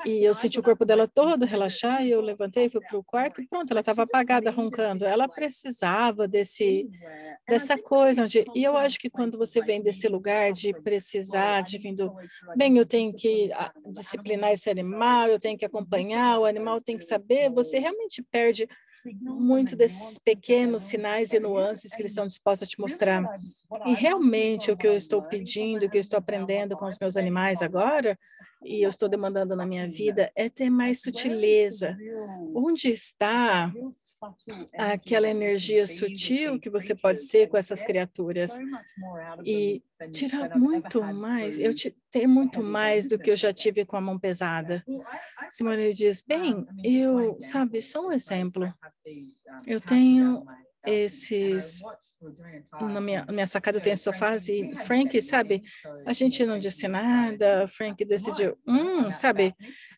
e 0.06 0.24
eu 0.24 0.34
senti 0.34 0.60
o 0.60 0.64
corpo 0.64 0.86
dela 0.86 1.08
todo 1.08 1.46
relaxar 1.46 2.06
e 2.06 2.12
eu 2.12 2.22
levantei, 2.22 2.70
fui 2.70 2.82
para 2.82 2.98
o 2.98 3.04
quarto 3.04 3.42
e 3.42 3.48
pronto, 3.48 3.72
ela 3.72 3.80
estava 3.80 4.04
apagada, 4.04 4.52
roncando. 4.52 5.06
Ela 5.06 5.28
precisava 5.28 6.28
desse 6.28 6.90
dessa 7.48 7.78
coisa 7.78 8.24
onde 8.24 8.46
e 8.54 8.64
eu 8.64 8.78
acho 8.78 9.00
que 9.00 9.10
quando 9.10 9.38
você 9.38 9.62
vem 9.62 9.82
desse 9.82 10.08
lugar 10.08 10.52
de 10.52 10.74
precisar, 10.82 11.62
de 11.62 11.78
vindo, 11.78 12.14
bem, 12.56 12.78
eu 12.78 12.86
tenho 12.86 13.14
que 13.14 13.52
ah, 13.54 13.72
disciplinar 13.88 14.52
esse 14.52 14.70
animal, 14.70 15.28
eu 15.28 15.40
tenho 15.40 15.58
que 15.58 15.66
acompanhar, 15.66 16.40
o 16.40 16.46
animal 16.46 16.82
tem 16.82 16.98
que 16.98 17.04
saber, 17.04 17.50
você 17.50 17.80
realmente 17.80 18.24
perde 18.24 18.68
muito 19.22 19.76
desses 19.76 20.18
pequenos 20.18 20.84
sinais 20.84 21.32
e 21.34 21.40
nuances 21.40 21.94
que 21.94 22.02
eles 22.02 22.12
estão 22.12 22.28
dispostos 22.28 22.68
a 22.68 22.70
te 22.70 22.80
mostrar. 22.80 23.40
E 23.86 23.94
realmente 23.94 24.72
o 24.72 24.78
que 24.78 24.88
eu 24.88 24.96
estou 24.96 25.22
pedindo, 25.22 25.86
o 25.86 25.90
que 25.90 25.98
eu 25.98 26.02
estou 26.02 26.20
aprendendo 26.20 26.76
com 26.76 26.86
os 26.86 26.98
meus 27.00 27.18
animais 27.18 27.62
agora, 27.62 28.18
e 28.64 28.82
eu 28.82 28.90
estou 28.90 29.08
demandando 29.08 29.56
na 29.56 29.66
minha 29.66 29.88
vida, 29.88 30.32
é 30.36 30.50
ter 30.50 30.70
mais 30.70 31.02
sutileza. 31.02 31.98
Onde 32.54 32.90
está 32.90 33.72
aquela 34.74 35.28
energia 35.30 35.86
sutil 35.86 36.60
que 36.60 36.70
você 36.70 36.96
pode 36.96 37.22
ser 37.22 37.48
com 37.48 37.58
essas 37.58 37.84
criaturas 37.84 38.58
e 39.46 39.84
tirar 40.12 40.58
muito 40.58 41.02
mais, 41.04 41.58
eu 41.58 41.74
te, 41.74 41.96
ter 42.12 42.28
muito 42.28 42.62
mais 42.64 43.08
do 43.08 43.18
que 43.20 43.32
eu 43.32 43.36
já 43.36 43.54
tive 43.54 43.86
com 43.86 43.98
a 43.98 44.02
mão 44.02 44.18
pesada. 44.18 44.84
Simone 45.50 45.94
diz, 45.94 46.22
bem, 46.22 46.66
eu, 46.84 47.38
sabe, 47.40 47.82
só 47.82 48.08
um 48.08 48.12
exemplo. 48.12 48.74
Eu 49.66 49.80
tenho 49.80 50.46
esses 50.86 51.82
na 52.82 53.00
minha, 53.00 53.26
na 53.26 53.32
minha 53.32 53.46
sacada 53.46 53.78
eu 53.78 53.82
tenho 53.82 53.96
sofás 53.96 54.50
e 54.50 54.76
Frank, 54.76 55.22
sabe, 55.22 55.62
a 56.06 56.14
gente 56.14 56.44
não 56.46 56.58
disse 56.58 56.88
nada, 56.88 57.68
Frank 57.68 58.04
decidiu, 58.04 58.58
hum, 58.66 59.12
sabe, 59.12 59.54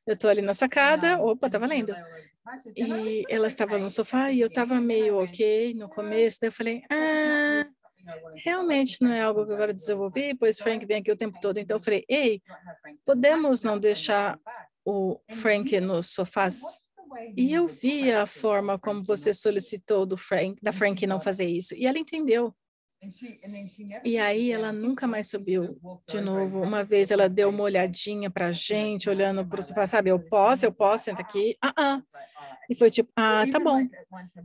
eu 0.05 0.13
estou 0.13 0.29
ali 0.29 0.41
na 0.41 0.53
sacada, 0.53 1.17
opa, 1.21 1.49
tá 1.49 1.57
valendo. 1.57 1.95
E 2.75 3.23
ela 3.29 3.47
estava 3.47 3.77
no 3.77 3.89
sofá 3.89 4.31
e 4.31 4.41
eu 4.41 4.47
estava 4.47 4.79
meio 4.79 5.17
ok 5.17 5.73
no 5.73 5.89
começo. 5.89 6.39
Daí 6.41 6.47
eu 6.47 6.53
falei, 6.53 6.81
ah, 6.89 7.65
realmente 8.43 8.97
não 9.01 9.11
é 9.11 9.21
algo 9.21 9.45
que 9.45 9.51
eu 9.51 9.57
quero 9.57 9.73
desenvolver, 9.73 10.35
pois 10.35 10.59
Frank 10.59 10.85
vem 10.85 10.97
aqui 10.97 11.11
o 11.11 11.17
tempo 11.17 11.39
todo. 11.41 11.57
Então 11.57 11.77
eu 11.77 11.81
falei, 11.81 12.03
ei, 12.07 12.41
podemos 13.05 13.61
não 13.61 13.79
deixar 13.79 14.39
o 14.85 15.19
Frank 15.29 15.79
nos 15.79 16.11
sofás? 16.11 16.61
E 17.35 17.53
eu 17.53 17.67
vi 17.67 18.11
a 18.11 18.25
forma 18.25 18.77
como 18.77 19.03
você 19.03 19.33
solicitou 19.33 20.05
do 20.05 20.15
Frank, 20.15 20.59
da 20.61 20.71
Frank 20.71 21.05
não 21.07 21.19
fazer 21.19 21.45
isso. 21.45 21.73
E 21.75 21.85
ela 21.85 21.97
entendeu. 21.97 22.53
E 24.03 24.17
aí 24.17 24.51
ela 24.51 24.73
nunca 24.73 25.07
mais 25.07 25.29
subiu 25.29 25.79
de 26.07 26.19
novo. 26.19 26.61
Uma 26.61 26.83
vez 26.83 27.11
ela 27.11 27.29
deu 27.29 27.49
uma 27.49 27.63
olhadinha 27.63 28.29
para 28.29 28.47
a 28.47 28.51
gente, 28.51 29.09
olhando 29.09 29.45
para 29.45 29.59
o 29.59 29.63
sofá, 29.63 29.87
sabe? 29.87 30.09
Eu 30.09 30.19
posso, 30.19 30.65
eu 30.65 30.71
posso, 30.71 31.05
senta 31.05 31.21
aqui. 31.21 31.57
Ah, 31.61 31.73
ah. 31.77 32.03
E 32.69 32.75
foi 32.75 32.89
tipo, 32.91 33.09
ah, 33.15 33.45
tá 33.51 33.59
bom. 33.59 33.87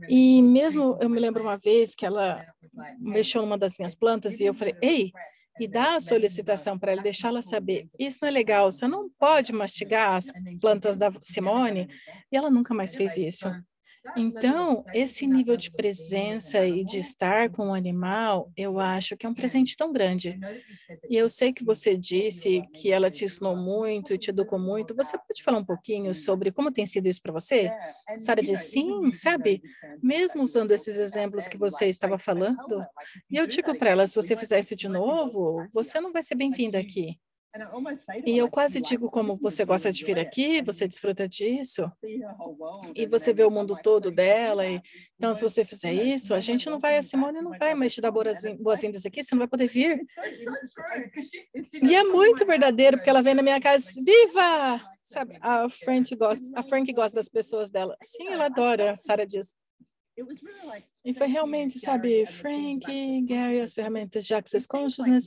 E 0.07 0.41
mesmo 0.41 0.97
eu 1.01 1.09
me 1.09 1.19
lembro 1.19 1.43
uma 1.43 1.57
vez 1.57 1.93
que 1.93 2.05
ela 2.05 2.45
mexeu 2.99 3.41
numa 3.41 3.57
das 3.57 3.77
minhas 3.77 3.93
plantas 3.93 4.39
e 4.39 4.45
eu 4.45 4.53
falei, 4.53 4.75
ei, 4.81 5.11
e 5.59 5.67
dá 5.67 5.95
a 5.95 5.99
solicitação 5.99 6.77
para 6.77 6.91
ela, 6.91 7.01
deixá-la 7.01 7.41
saber, 7.41 7.87
isso 7.97 8.19
não 8.21 8.27
é 8.27 8.31
legal, 8.31 8.71
você 8.71 8.87
não 8.87 9.09
pode 9.17 9.53
mastigar 9.53 10.15
as 10.15 10.31
plantas 10.59 10.97
da 10.97 11.11
Simone. 11.21 11.87
E 12.31 12.37
ela 12.37 12.49
nunca 12.49 12.73
mais 12.73 12.95
fez 12.95 13.17
isso. 13.17 13.49
Então, 14.13 14.85
esse 14.91 15.25
nível 15.27 15.55
de 15.57 15.71
presença 15.71 16.65
e 16.65 16.83
de 16.83 16.99
estar 16.99 17.49
com 17.49 17.69
o 17.69 17.73
animal, 17.73 18.51
eu 18.55 18.79
acho 18.79 19.15
que 19.17 19.25
é 19.25 19.29
um 19.29 19.33
presente 19.33 19.75
tão 19.75 19.91
grande. 19.91 20.39
E 21.09 21.15
eu 21.17 21.29
sei 21.29 21.53
que 21.53 21.63
você 21.63 21.97
disse 21.97 22.67
que 22.73 22.91
ela 22.91 23.11
te 23.11 23.25
ensinou 23.25 23.55
muito 23.55 24.13
e 24.13 24.17
te 24.17 24.29
educou 24.31 24.59
muito. 24.59 24.95
Você 24.95 25.17
pode 25.17 25.43
falar 25.43 25.59
um 25.59 25.65
pouquinho 25.65 26.13
sobre 26.13 26.51
como 26.51 26.71
tem 26.71 26.85
sido 26.85 27.07
isso 27.07 27.21
para 27.21 27.33
você? 27.33 27.73
Sara 28.15 28.41
diz 28.41 28.61
sim, 28.63 29.11
sabe? 29.13 29.63
Mesmo 30.01 30.43
usando 30.43 30.71
esses 30.71 30.97
exemplos 30.97 31.47
que 31.47 31.57
você 31.57 31.87
estava 31.87 32.17
falando. 32.17 32.87
E 33.31 33.37
eu 33.37 33.47
digo 33.47 33.75
para 33.75 33.91
ela, 33.91 34.07
se 34.07 34.15
você 34.15 34.35
fizer 34.37 34.59
isso 34.59 34.75
de 34.75 34.87
novo, 34.89 35.69
você 35.73 35.99
não 36.01 36.11
vai 36.13 36.23
ser 36.23 36.35
bem-vinda 36.35 36.79
aqui. 36.79 37.17
E 38.25 38.37
eu 38.37 38.49
quase 38.49 38.81
digo 38.81 39.09
como 39.09 39.37
você 39.37 39.63
gosta 39.63 39.91
de 39.91 40.03
vir 40.03 40.19
aqui, 40.19 40.61
você 40.61 40.87
desfruta 40.87 41.27
disso, 41.27 41.89
e 42.93 43.05
você 43.05 43.33
vê 43.33 43.43
o 43.43 43.51
mundo 43.51 43.77
todo 43.81 44.11
dela. 44.11 44.67
E, 44.67 44.81
então, 45.15 45.33
se 45.33 45.41
você 45.41 45.63
fizer 45.63 45.93
isso, 45.93 46.33
a 46.33 46.39
gente 46.39 46.69
não 46.69 46.79
vai, 46.79 46.97
a 46.97 47.03
Simone 47.03 47.41
não 47.41 47.57
vai 47.57 47.73
mais 47.73 47.93
te 47.93 48.01
dar 48.01 48.11
boas-vindas 48.11 49.05
aqui, 49.05 49.23
você 49.23 49.33
não 49.33 49.39
vai 49.39 49.47
poder 49.47 49.67
vir. 49.67 49.99
E 51.81 51.93
é 51.93 52.03
muito 52.03 52.45
verdadeiro, 52.45 52.97
porque 52.97 53.09
ela 53.09 53.21
vem 53.21 53.33
na 53.33 53.41
minha 53.41 53.59
casa, 53.59 53.89
viva! 53.95 54.81
Sabe, 55.01 55.37
a 55.39 55.69
Frank 55.69 56.15
gosta, 56.15 56.45
a 56.55 56.63
Frank 56.63 56.91
gosta 56.91 57.15
das 57.15 57.29
pessoas 57.29 57.69
dela. 57.69 57.95
Sim, 58.01 58.27
ela 58.27 58.45
adora, 58.47 58.91
a 58.91 58.95
Sarah 58.95 59.25
diz. 59.25 59.55
E 61.03 61.13
foi 61.13 61.27
realmente, 61.27 61.77
sabe, 61.77 62.25
Frank, 62.25 62.85
Gary, 63.23 63.59
as 63.59 63.73
ferramentas 63.73 64.25
de 64.25 64.33
Access 64.33 64.65
Consciousness. 64.67 65.25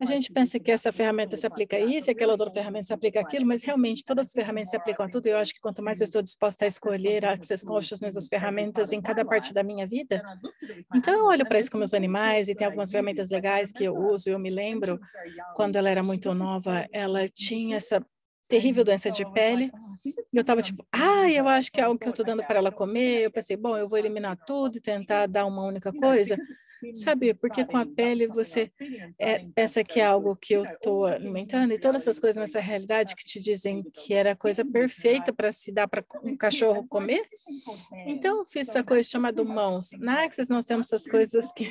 A 0.00 0.04
gente 0.04 0.32
pensa 0.32 0.58
que 0.58 0.70
essa 0.70 0.90
ferramenta 0.90 1.36
se 1.36 1.46
aplica 1.46 1.76
a 1.76 1.80
isso, 1.80 2.08
e 2.08 2.12
aquela 2.12 2.32
outra 2.32 2.50
ferramenta 2.50 2.86
se 2.86 2.94
aplica 2.94 3.20
aquilo, 3.20 3.46
mas 3.46 3.62
realmente 3.62 4.04
todas 4.04 4.28
as 4.28 4.32
ferramentas 4.32 4.70
se 4.70 4.76
aplicam 4.76 5.06
a 5.06 5.08
tudo. 5.08 5.26
Eu 5.26 5.36
acho 5.36 5.52
que 5.52 5.60
quanto 5.60 5.82
mais 5.82 6.00
eu 6.00 6.04
estou 6.04 6.22
disposta 6.22 6.64
a 6.64 6.68
escolher 6.68 7.24
a 7.26 7.32
Access 7.32 7.64
Consciousness, 7.64 8.16
as 8.16 8.26
ferramentas 8.26 8.90
em 8.90 9.00
cada 9.00 9.24
parte 9.24 9.52
da 9.52 9.62
minha 9.62 9.86
vida, 9.86 10.22
então 10.94 11.14
eu 11.14 11.24
olho 11.26 11.46
para 11.46 11.58
isso 11.58 11.70
com 11.70 11.78
meus 11.78 11.94
animais 11.94 12.48
e 12.48 12.54
tem 12.54 12.66
algumas 12.66 12.90
ferramentas 12.90 13.30
legais 13.30 13.70
que 13.70 13.84
eu 13.84 13.94
uso. 13.94 14.30
Eu 14.30 14.38
me 14.38 14.50
lembro, 14.50 14.98
quando 15.54 15.76
ela 15.76 15.90
era 15.90 16.02
muito 16.02 16.32
nova, 16.34 16.86
ela 16.90 17.28
tinha 17.28 17.76
essa 17.76 18.04
terrível 18.52 18.84
doença 18.84 19.10
de 19.10 19.24
pele. 19.32 19.72
E 20.04 20.36
eu 20.36 20.42
estava 20.42 20.60
tipo, 20.60 20.86
ah, 20.92 21.30
eu 21.30 21.48
acho 21.48 21.72
que 21.72 21.80
é 21.80 21.84
algo 21.84 21.98
que 21.98 22.06
eu 22.06 22.10
estou 22.10 22.24
dando 22.24 22.44
para 22.44 22.58
ela 22.58 22.70
comer. 22.70 23.22
Eu 23.22 23.30
pensei, 23.30 23.56
bom, 23.56 23.78
eu 23.78 23.88
vou 23.88 23.98
eliminar 23.98 24.36
tudo 24.46 24.76
e 24.76 24.80
tentar 24.80 25.26
dar 25.26 25.46
uma 25.46 25.64
única 25.64 25.90
coisa. 25.90 26.36
Sabe, 26.94 27.32
porque 27.32 27.64
com 27.64 27.76
a 27.76 27.86
pele 27.86 28.26
você 28.26 28.70
é, 29.16 29.46
pensa 29.54 29.84
que 29.84 30.00
é 30.00 30.04
algo 30.04 30.34
que 30.34 30.52
eu 30.52 30.64
estou 30.64 31.06
alimentando 31.06 31.72
e 31.72 31.78
todas 31.78 32.02
essas 32.02 32.18
coisas 32.18 32.34
nessa 32.34 32.58
realidade 32.58 33.14
que 33.14 33.24
te 33.24 33.40
dizem 33.40 33.84
que 33.84 34.12
era 34.12 34.32
a 34.32 34.36
coisa 34.36 34.64
perfeita 34.64 35.32
para 35.32 35.52
se 35.52 35.70
dar 35.70 35.86
para 35.86 36.04
um 36.24 36.36
cachorro 36.36 36.84
comer. 36.88 37.22
Então, 38.04 38.38
eu 38.38 38.44
fiz 38.44 38.68
essa 38.68 38.82
coisa 38.82 39.08
chamada 39.08 39.44
mãos. 39.44 39.90
Na 39.96 40.24
Access, 40.24 40.50
nós 40.50 40.66
temos 40.66 40.88
essas 40.88 41.06
coisas 41.06 41.52
que 41.52 41.70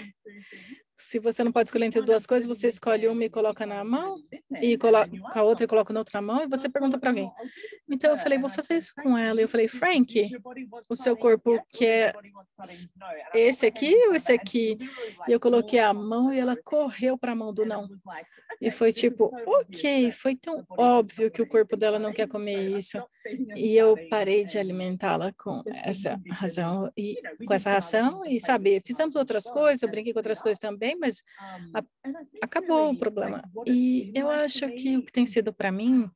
se 1.02 1.20
você 1.20 1.44
não 1.44 1.52
pode 1.52 1.68
escolher 1.68 1.86
entre 1.86 2.02
duas 2.02 2.26
coisas, 2.26 2.48
você 2.48 2.68
escolhe 2.68 3.08
uma 3.08 3.24
e 3.24 3.30
coloca 3.30 3.66
na 3.66 3.84
mão, 3.84 4.18
e 4.62 4.78
coloca 4.78 5.10
a 5.34 5.44
outra 5.44 5.66
e 5.66 5.68
coloca 5.68 5.92
na 5.92 6.00
outra 6.00 6.22
mão, 6.22 6.44
e 6.44 6.48
você 6.48 6.70
pergunta 6.70 6.98
para 7.00 7.10
alguém. 7.10 7.30
Então, 7.90 8.12
eu 8.12 8.18
falei, 8.18 8.38
vou 8.38 8.50
fazer 8.50 8.78
isso 8.78 8.94
com 8.96 9.18
ela. 9.18 9.42
E 9.42 9.44
eu 9.44 9.50
falei, 9.50 9.68
Frank, 9.68 10.30
o 10.88 10.96
seu 10.96 11.18
corpo 11.18 11.60
quer 11.70 12.16
esse 13.34 13.66
aqui 13.66 13.94
ou 14.08 14.16
esse 14.16 14.32
aqui? 14.32 14.78
E 15.28 15.32
eu 15.32 15.40
coloquei 15.40 15.80
a 15.80 15.94
mão 15.94 16.32
e 16.32 16.40
ela 16.40 16.56
correu 16.56 17.18
para 17.18 17.32
a 17.32 17.36
mão 17.36 17.54
do 17.54 17.66
não. 17.66 17.90
E 18.62 18.70
foi 18.70 18.94
tipo, 18.94 19.32
ok, 19.46 20.12
foi 20.12 20.36
tão 20.36 20.66
óbvio 20.70 21.32
que 21.32 21.42
o 21.42 21.48
corpo 21.48 21.76
dela 21.76 21.98
não 21.98 22.14
quer 22.14 22.28
comer 22.28 22.78
isso. 22.78 22.98
E 23.56 23.76
eu 23.76 23.96
parei 24.10 24.44
de 24.44 24.58
alimentá-la 24.58 25.32
com 25.34 25.62
essa 25.84 26.20
razão 26.30 26.92
e 26.98 27.16
com 27.46 27.54
essa 27.54 27.72
ração 27.72 28.26
e 28.26 28.40
sabe, 28.40 28.82
fizemos 28.86 29.16
outras 29.16 29.46
coisas, 29.46 29.82
eu 29.82 29.90
brinquei 29.90 30.14
com 30.14 30.20
outras 30.20 30.42
coisas 30.42 30.60
também, 30.60 30.98
mas 30.98 31.24
a, 31.74 31.84
acabou 32.42 32.92
o 32.92 32.98
problema. 32.98 33.44
E 33.68 34.12
eu 34.16 34.30
acho 34.30 34.68
que 34.70 34.98
o 34.98 35.04
que 35.06 35.12
tem 35.12 35.26
sido 35.26 35.54
para 35.54 35.72
mim 35.72 36.10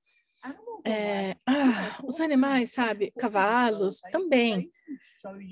é, 0.85 1.35
ah, 1.47 1.99
os 2.03 2.19
animais, 2.19 2.71
sabe, 2.71 3.11
cavalos 3.17 3.99
também 4.11 4.69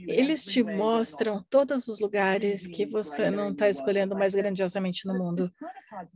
eles 0.08 0.46
te 0.46 0.64
mostram 0.64 1.44
todos 1.50 1.88
os 1.88 2.00
lugares 2.00 2.68
que 2.68 2.86
você 2.86 3.30
não 3.30 3.52
está 3.52 3.70
escolhendo 3.70 4.16
mais 4.16 4.34
grandiosamente 4.36 5.06
no 5.08 5.14
mundo. 5.18 5.52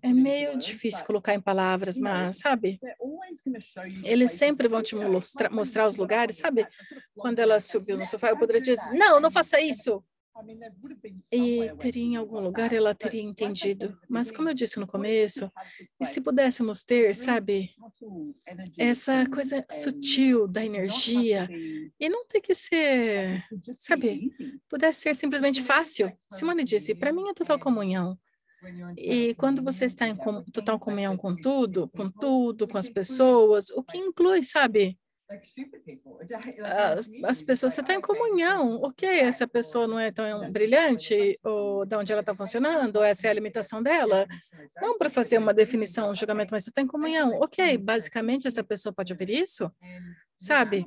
É 0.01 0.13
meio 0.13 0.57
difícil 0.57 1.05
colocar 1.05 1.33
em 1.33 1.41
palavras, 1.41 1.97
mas, 1.97 2.39
sabe, 2.39 2.79
eles 4.03 4.31
sempre 4.31 4.67
vão 4.67 4.81
te 4.81 4.95
mostrar, 4.95 5.49
mostrar 5.51 5.87
os 5.87 5.97
lugares, 5.97 6.37
sabe? 6.37 6.67
Quando 7.15 7.39
ela 7.39 7.59
subiu 7.59 7.97
no 7.97 8.05
sofá, 8.05 8.29
eu 8.29 8.37
poderia 8.37 8.61
dizer, 8.61 8.77
não, 8.93 9.19
não 9.19 9.31
faça 9.31 9.59
isso. 9.59 10.03
E 11.31 11.71
teria 11.79 12.03
em 12.03 12.15
algum 12.15 12.39
lugar 12.39 12.71
ela 12.73 12.93
teria 12.93 13.21
entendido. 13.21 13.97
Mas 14.07 14.31
como 14.31 14.49
eu 14.49 14.53
disse 14.53 14.79
no 14.79 14.87
começo, 14.87 15.51
e 15.99 16.05
se 16.05 16.21
pudéssemos 16.21 16.83
ter, 16.83 17.15
sabe, 17.15 17.71
essa 18.77 19.25
coisa 19.29 19.65
sutil 19.71 20.47
da 20.47 20.63
energia 20.63 21.49
e 21.99 22.09
não 22.09 22.25
ter 22.25 22.41
que 22.41 22.53
ser, 22.53 23.43
sabe, 23.75 24.31
pudesse 24.69 25.01
ser 25.01 25.15
simplesmente 25.15 25.61
fácil. 25.63 26.11
Simone 26.31 26.63
disse, 26.63 26.93
para 26.93 27.11
mim 27.13 27.27
é 27.29 27.33
total 27.33 27.59
comunhão. 27.59 28.17
E 28.97 29.35
quando 29.35 29.63
você 29.63 29.85
está 29.85 30.07
em 30.07 30.17
total 30.51 30.79
comunhão 30.79 31.15
com 31.15 31.35
tudo, 31.35 31.87
com 31.89 32.09
tudo, 32.09 32.67
com 32.67 32.77
as 32.77 32.89
pessoas, 32.89 33.69
o 33.69 33.83
que 33.83 33.97
inclui, 33.97 34.43
sabe, 34.43 34.97
as, 36.63 37.09
as 37.23 37.41
pessoas, 37.41 37.73
você 37.73 37.81
está 37.81 37.93
em 37.93 38.01
comunhão, 38.01 38.81
ok, 38.81 39.07
essa 39.19 39.47
pessoa 39.47 39.85
não 39.85 39.99
é 39.99 40.11
tão 40.11 40.49
brilhante, 40.51 41.37
ou 41.43 41.85
de 41.85 41.95
onde 41.95 42.11
ela 42.11 42.21
está 42.21 42.33
funcionando, 42.33 42.97
ou 42.97 43.03
essa 43.03 43.27
é 43.27 43.31
a 43.31 43.33
limitação 43.33 43.83
dela, 43.83 44.25
não 44.81 44.97
para 44.97 45.09
fazer 45.09 45.37
uma 45.37 45.53
definição, 45.53 46.11
um 46.11 46.15
julgamento, 46.15 46.51
mas 46.51 46.63
você 46.63 46.69
está 46.69 46.81
em 46.81 46.87
comunhão, 46.87 47.39
ok, 47.41 47.77
basicamente 47.77 48.47
essa 48.47 48.63
pessoa 48.63 48.93
pode 48.93 49.11
ouvir 49.11 49.29
isso, 49.29 49.69
sabe? 50.35 50.85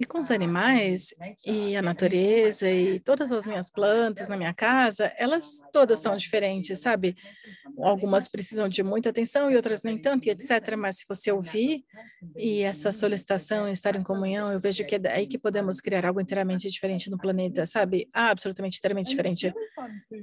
E 0.00 0.06
com 0.06 0.20
os 0.20 0.30
animais 0.30 1.12
e 1.44 1.76
a 1.76 1.82
natureza 1.82 2.70
e 2.70 3.00
todas 3.00 3.32
as 3.32 3.44
minhas 3.46 3.68
plantas 3.68 4.28
na 4.28 4.36
minha 4.36 4.54
casa, 4.54 5.12
elas 5.18 5.64
todas 5.72 5.98
são 5.98 6.16
diferentes, 6.16 6.78
sabe? 6.80 7.16
Algumas 7.82 8.28
precisam 8.28 8.68
de 8.68 8.82
muita 8.82 9.10
atenção 9.10 9.50
e 9.50 9.56
outras 9.56 9.82
nem 9.82 9.98
tanto, 9.98 10.26
e 10.26 10.30
etc. 10.30 10.76
Mas 10.76 10.98
se 10.98 11.04
você 11.08 11.32
ouvir 11.32 11.84
e 12.36 12.62
essa 12.62 12.92
solicitação 12.92 13.68
estar 13.68 13.96
em 13.96 14.02
comunhão, 14.04 14.52
eu 14.52 14.60
vejo 14.60 14.84
que 14.84 14.96
é 14.96 15.00
aí 15.10 15.26
que 15.26 15.38
podemos 15.38 15.80
criar 15.80 16.06
algo 16.06 16.20
inteiramente 16.20 16.70
diferente 16.70 17.10
no 17.10 17.18
planeta, 17.18 17.66
sabe? 17.66 18.08
Ah, 18.12 18.30
absolutamente 18.30 18.78
inteiramente 18.78 19.08
diferente. 19.10 19.56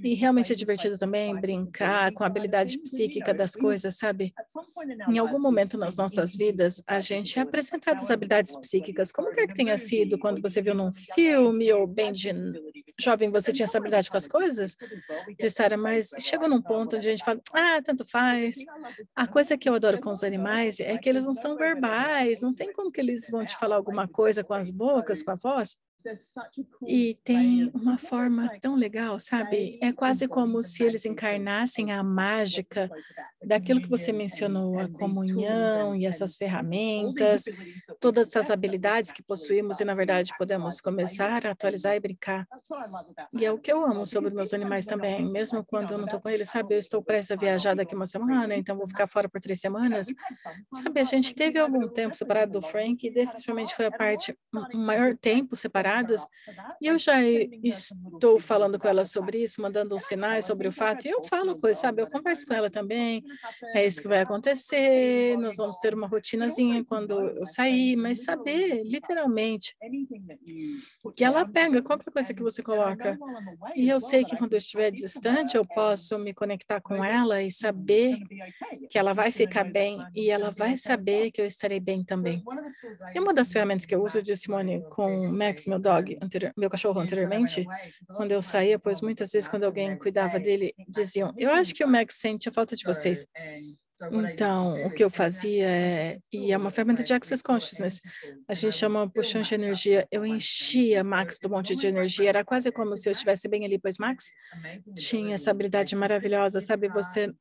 E 0.04 0.14
realmente 0.14 0.54
é 0.54 0.56
divertido 0.56 0.98
também 0.98 1.40
brincar 1.40 2.12
com 2.14 2.24
a 2.24 2.28
habilidade 2.28 2.78
psíquica 2.80 3.34
das 3.34 3.56
coisas, 3.56 3.98
sabe? 3.98 4.34
Em 5.08 5.18
algum 5.18 5.40
momento 5.40 5.78
nas 5.78 5.96
nossas 5.98 6.36
vidas, 6.36 6.82
a 6.88 7.00
gente 7.00 7.38
é 7.40 7.42
apresentado 7.42 8.02
as 8.02 8.10
habilidades 8.12 8.56
psíquicas. 8.56 9.12
Como 9.12 9.32
quer 9.32 9.48
que 9.48 9.54
tenha 9.54 9.65
tenha 9.66 9.78
sido 9.78 10.18
quando 10.18 10.42
você 10.42 10.62
viu 10.62 10.76
num 10.76 10.92
filme 10.94 11.72
ou 11.74 11.88
bem 11.88 12.12
de 12.12 12.32
jovem 13.00 13.30
você 13.30 13.52
tinha 13.52 13.66
essa 13.66 13.78
habilidade 13.78 14.10
com 14.10 14.18
as 14.18 14.28
coisas, 14.28 14.76
de 14.76 15.78
mas 15.78 16.10
chegou 16.20 16.48
num 16.48 16.62
ponto 16.62 16.96
onde 16.96 17.08
a 17.08 17.12
gente 17.12 17.26
fala, 17.26 17.42
ah, 17.52 17.82
tanto 17.82 18.06
faz. 18.06 18.58
A 19.16 19.28
coisa 19.28 19.58
que 19.58 19.68
eu 19.68 19.74
adoro 19.74 20.00
com 20.00 20.12
os 20.12 20.24
animais 20.24 20.80
é 20.80 20.98
que 20.98 21.10
eles 21.10 21.26
não 21.26 21.34
são 21.34 21.58
verbais, 21.58 22.42
não 22.42 22.54
tem 22.54 22.72
como 22.72 22.92
que 22.92 23.02
eles 23.02 23.28
vão 23.30 23.44
te 23.46 23.58
falar 23.58 23.76
alguma 23.76 24.08
coisa 24.08 24.44
com 24.44 24.54
as 24.54 24.70
bocas, 24.70 25.22
com 25.22 25.32
a 25.32 25.36
voz. 25.36 25.78
E 26.88 27.16
tem 27.24 27.72
uma 27.74 27.98
forma 27.98 28.48
tão 28.62 28.76
legal, 28.76 29.18
sabe? 29.20 29.80
É 29.82 29.92
quase 29.92 30.28
como 30.28 30.62
se 30.62 30.84
eles 30.84 31.04
encarnassem 31.06 31.92
a 31.92 32.04
mágica 32.04 32.90
daquilo 33.46 33.82
que 33.82 33.90
você 33.90 34.12
mencionou, 34.12 34.80
a 34.80 34.90
comunhão 34.90 35.96
e 35.96 36.06
essas 36.06 36.36
ferramentas, 36.36 37.46
todas 38.00 38.28
essas 38.28 38.52
habilidades 38.52 39.12
que 39.12 39.24
possuímos 39.24 39.80
e, 39.80 39.86
na 39.86 39.94
verdade, 39.94 40.34
podemos 40.38 40.82
começar 40.82 41.46
a 41.46 41.52
atualizar 41.52 41.96
e 41.96 42.00
brincar. 42.00 42.48
E 43.38 43.46
é 43.46 43.52
o 43.52 43.58
que 43.58 43.72
eu 43.72 43.84
amo 43.86 44.06
sobre 44.06 44.32
meus 44.32 44.54
animais 44.54 44.86
também, 44.86 45.24
mesmo 45.26 45.64
quando 45.64 45.92
eu 45.92 45.98
não 45.98 46.06
estou 46.06 46.20
com 46.20 46.30
eles, 46.30 46.50
sabe? 46.50 46.76
Eu 46.76 46.80
estou 46.80 47.02
prestes 47.02 47.32
a 47.32 47.36
viajar 47.36 47.76
daqui 47.76 47.96
uma 47.96 48.06
semana, 48.06 48.56
então 48.56 48.78
vou 48.78 48.88
ficar 48.88 49.08
fora 49.08 49.30
por 49.30 49.40
três 49.40 49.60
semanas. 49.60 50.08
Sabe, 50.72 51.00
a 51.00 51.04
gente 51.04 51.34
teve 51.34 51.60
algum 51.60 51.88
tempo 51.88 52.16
separado 52.16 52.52
do 52.54 52.62
Frank 52.62 53.06
e 53.06 53.12
definitivamente 53.12 53.74
foi 53.76 53.86
a 53.86 53.92
parte, 53.92 54.38
maior 54.74 55.16
tempo 55.16 55.56
separado 55.56 55.86
e 56.82 56.88
eu 56.88 56.98
já 56.98 57.22
estou 57.24 58.40
falando 58.40 58.78
com 58.78 58.88
ela 58.88 59.06
sobre 59.06 59.44
isso, 59.44 59.62
mandando 59.62 59.96
uns 59.96 60.06
sinais 60.06 60.46
sobre 60.46 60.68
o 60.68 60.72
fato, 60.72 61.06
e 61.06 61.10
eu 61.10 61.24
falo 61.24 61.58
coisas, 61.58 61.82
sabe? 61.82 62.02
Eu 62.02 62.08
converso 62.10 62.46
com 62.46 62.54
ela 62.54 62.70
também, 62.70 63.24
é 63.74 63.86
isso 63.86 64.02
que 64.02 64.08
vai 64.08 64.22
acontecer, 64.22 65.38
nós 65.38 65.58
vamos 65.58 65.78
ter 65.78 65.94
uma 65.94 66.08
rotinazinha 66.08 66.84
quando 66.84 67.20
eu 67.20 67.46
sair, 67.46 67.96
mas 67.96 68.24
saber, 68.24 68.84
literalmente, 68.84 69.76
que 71.16 71.24
ela 71.24 71.48
pega 71.48 71.82
qualquer 71.82 72.12
coisa 72.12 72.34
que 72.34 72.42
você 72.42 72.62
coloca. 72.62 73.18
E 73.76 73.90
eu 73.90 74.00
sei 74.00 74.24
que 74.24 74.38
quando 74.38 74.54
eu 74.54 74.58
estiver 74.58 74.92
distante, 74.92 75.56
eu 75.56 75.66
posso 75.66 76.18
me 76.18 76.34
conectar 76.34 76.82
com 76.82 77.04
ela 77.04 77.42
e 77.42 77.52
saber 77.52 78.18
que 78.90 78.98
ela 78.98 79.14
vai 79.14 79.32
ficar 79.32 79.64
bem 79.64 80.00
e 80.16 80.30
ela 80.30 80.52
vai 80.52 80.78
saber 80.78 81.32
que 81.32 81.42
eu 81.42 81.46
estarei 81.46 81.80
bem 81.80 82.04
também. 82.04 82.44
E 83.14 83.20
uma 83.20 83.34
das 83.34 83.52
ferramentas 83.52 83.86
que 83.86 83.96
eu 83.96 84.04
uso 84.04 84.22
de 84.22 84.36
Simone 84.36 84.82
com 84.90 85.28
Max, 85.32 85.66
meu 85.66 85.80
dog, 85.80 86.18
meu 86.58 86.70
cachorro 86.70 87.00
anteriormente, 87.00 87.66
quando 88.16 88.32
eu 88.32 88.42
saía, 88.42 88.78
pois 88.80 89.02
muitas 89.02 89.32
vezes 89.32 89.48
quando 89.48 89.64
alguém 89.64 89.98
cuidava 89.98 90.40
dele, 90.40 90.74
diziam, 90.88 91.34
eu 91.38 91.52
acho 91.52 91.74
que 91.74 91.84
o 91.84 91.88
Max 91.88 92.16
sente 92.16 92.50
a 92.50 92.54
falta 92.54 92.76
de 92.76 92.84
vocês. 92.84 93.25
Então, 94.12 94.82
o 94.84 94.92
que 94.92 95.04
eu 95.04 95.10
fazia 95.10 95.66
é, 95.68 96.20
e 96.32 96.52
é 96.52 96.58
uma 96.58 96.70
ferramenta 96.72 97.04
de 97.04 97.14
Access 97.14 97.42
Consciousness, 97.44 98.00
a 98.48 98.54
gente 98.54 98.76
chama 98.76 99.10
puxão 99.10 99.42
de 99.42 99.54
energia. 99.56 100.08
Eu 100.12 100.26
enchia 100.26 101.04
Max 101.04 101.40
do 101.40 101.50
monte 101.50 101.76
de 101.76 101.88
energia, 101.88 102.30
era 102.30 102.46
quase 102.46 102.72
como 102.72 102.96
se 102.96 103.10
eu 103.10 103.12
estivesse 103.12 103.48
bem 103.48 103.66
ali, 103.66 103.80
pois 103.80 103.98
Max 103.98 104.26
tinha 104.96 105.36
essa 105.36 105.52
habilidade 105.52 105.96
maravilhosa, 105.96 106.62
sabe? 106.62 106.90
Você 106.90 107.34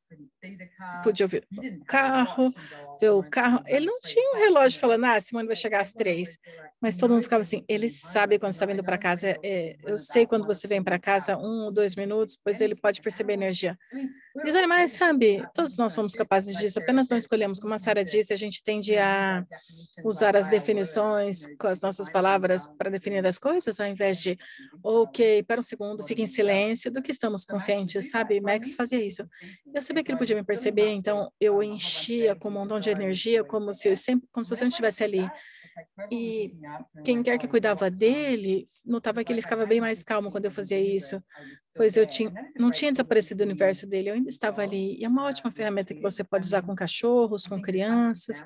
podia 1.02 1.24
ouvir 1.26 1.46
o 1.56 1.64
carro, 1.86 2.52
ver 3.00 3.10
o 3.10 3.24
carro. 3.24 3.62
Ele 3.66 3.86
não 3.86 3.98
tinha 4.00 4.30
um 4.32 4.38
relógio 4.38 4.78
falando, 4.78 5.04
ah, 5.06 5.20
Simone 5.20 5.46
vai 5.46 5.56
chegar 5.56 5.80
às 5.80 5.92
três, 5.94 6.38
mas 6.80 6.96
todo 6.96 7.12
mundo 7.12 7.22
ficava 7.22 7.40
assim, 7.42 7.64
ele 7.68 7.88
sabe 7.90 8.38
quando 8.38 8.52
está 8.52 8.66
vindo 8.66 8.84
para 8.84 8.98
casa. 8.98 9.38
É, 9.44 9.76
eu 9.82 9.98
sei 9.98 10.26
quando 10.26 10.46
você 10.46 10.66
vem 10.68 10.82
para 10.82 10.98
casa, 10.98 11.36
um 11.38 11.64
ou 11.66 11.72
dois 11.72 11.94
minutos, 11.96 12.36
pois 12.42 12.60
ele 12.60 12.74
pode 12.76 13.00
perceber 13.02 13.32
a 13.34 13.36
energia. 13.36 13.78
E 14.42 14.48
os 14.48 14.54
animais, 14.56 14.92
sabe? 14.92 15.46
Todos 15.54 15.78
nós 15.78 15.92
somos 15.92 16.12
capazes 16.12 16.56
disso, 16.56 16.80
apenas 16.80 17.08
não 17.08 17.16
escolhemos. 17.16 17.60
Como 17.60 17.72
a 17.72 17.78
Sara 17.78 18.04
disse, 18.04 18.32
a 18.32 18.36
gente 18.36 18.64
tende 18.64 18.96
a 18.96 19.46
usar 20.04 20.36
as 20.36 20.48
definições 20.48 21.46
com 21.56 21.68
as 21.68 21.80
nossas 21.80 22.08
palavras 22.10 22.66
para 22.66 22.90
definir 22.90 23.24
as 23.24 23.38
coisas, 23.38 23.78
ao 23.78 23.86
invés 23.86 24.20
de, 24.20 24.36
ok, 24.82 25.44
para 25.44 25.60
um 25.60 25.62
segundo, 25.62 26.02
fique 26.02 26.22
em 26.22 26.26
silêncio 26.26 26.90
do 26.90 27.00
que 27.00 27.12
estamos 27.12 27.44
conscientes, 27.44 28.10
sabe? 28.10 28.40
Max 28.40 28.74
fazia 28.74 29.00
isso. 29.00 29.24
Eu 29.72 29.80
sabia 29.80 30.02
que 30.02 30.10
ele 30.10 30.18
podia 30.18 30.34
me 30.34 30.44
perceber, 30.44 30.88
então 30.88 31.30
eu 31.40 31.62
enchia 31.62 32.34
com 32.34 32.48
um 32.48 32.52
montão 32.52 32.80
de 32.80 32.90
energia, 32.90 33.44
como 33.44 33.72
se 33.72 33.88
eu 33.88 33.96
sempre, 33.96 34.28
como 34.32 34.44
se 34.44 34.52
eu 34.52 34.56
sempre 34.56 34.70
estivesse 34.70 35.04
ali. 35.04 35.30
E 36.10 36.54
quem 37.04 37.22
quer 37.22 37.38
que 37.38 37.48
cuidava 37.48 37.90
dele, 37.90 38.64
notava 38.84 39.24
que 39.24 39.32
ele 39.32 39.42
ficava 39.42 39.66
bem 39.66 39.80
mais 39.80 40.02
calmo 40.02 40.30
quando 40.30 40.44
eu 40.44 40.50
fazia 40.50 40.78
isso, 40.78 41.22
pois 41.74 41.96
eu 41.96 42.06
tinha, 42.06 42.32
não 42.56 42.70
tinha 42.70 42.92
desaparecido 42.92 43.38
do 43.38 43.48
universo 43.48 43.86
dele, 43.86 44.10
eu 44.10 44.14
ainda 44.14 44.28
estava 44.28 44.62
ali. 44.62 44.96
E 44.98 45.04
é 45.04 45.08
uma 45.08 45.24
ótima 45.24 45.50
ferramenta 45.50 45.94
que 45.94 46.00
você 46.00 46.22
pode 46.22 46.46
usar 46.46 46.62
com 46.62 46.74
cachorros, 46.74 47.46
com 47.46 47.60
crianças. 47.60 48.42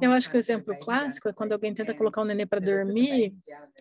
Eu 0.00 0.12
acho 0.12 0.28
que 0.28 0.36
o 0.36 0.38
exemplo 0.38 0.76
clássico 0.78 1.28
é 1.28 1.32
quando 1.32 1.52
alguém 1.52 1.72
tenta 1.72 1.94
colocar 1.94 2.20
o 2.20 2.24
um 2.24 2.26
nenê 2.26 2.44
para 2.44 2.60
dormir, 2.60 3.34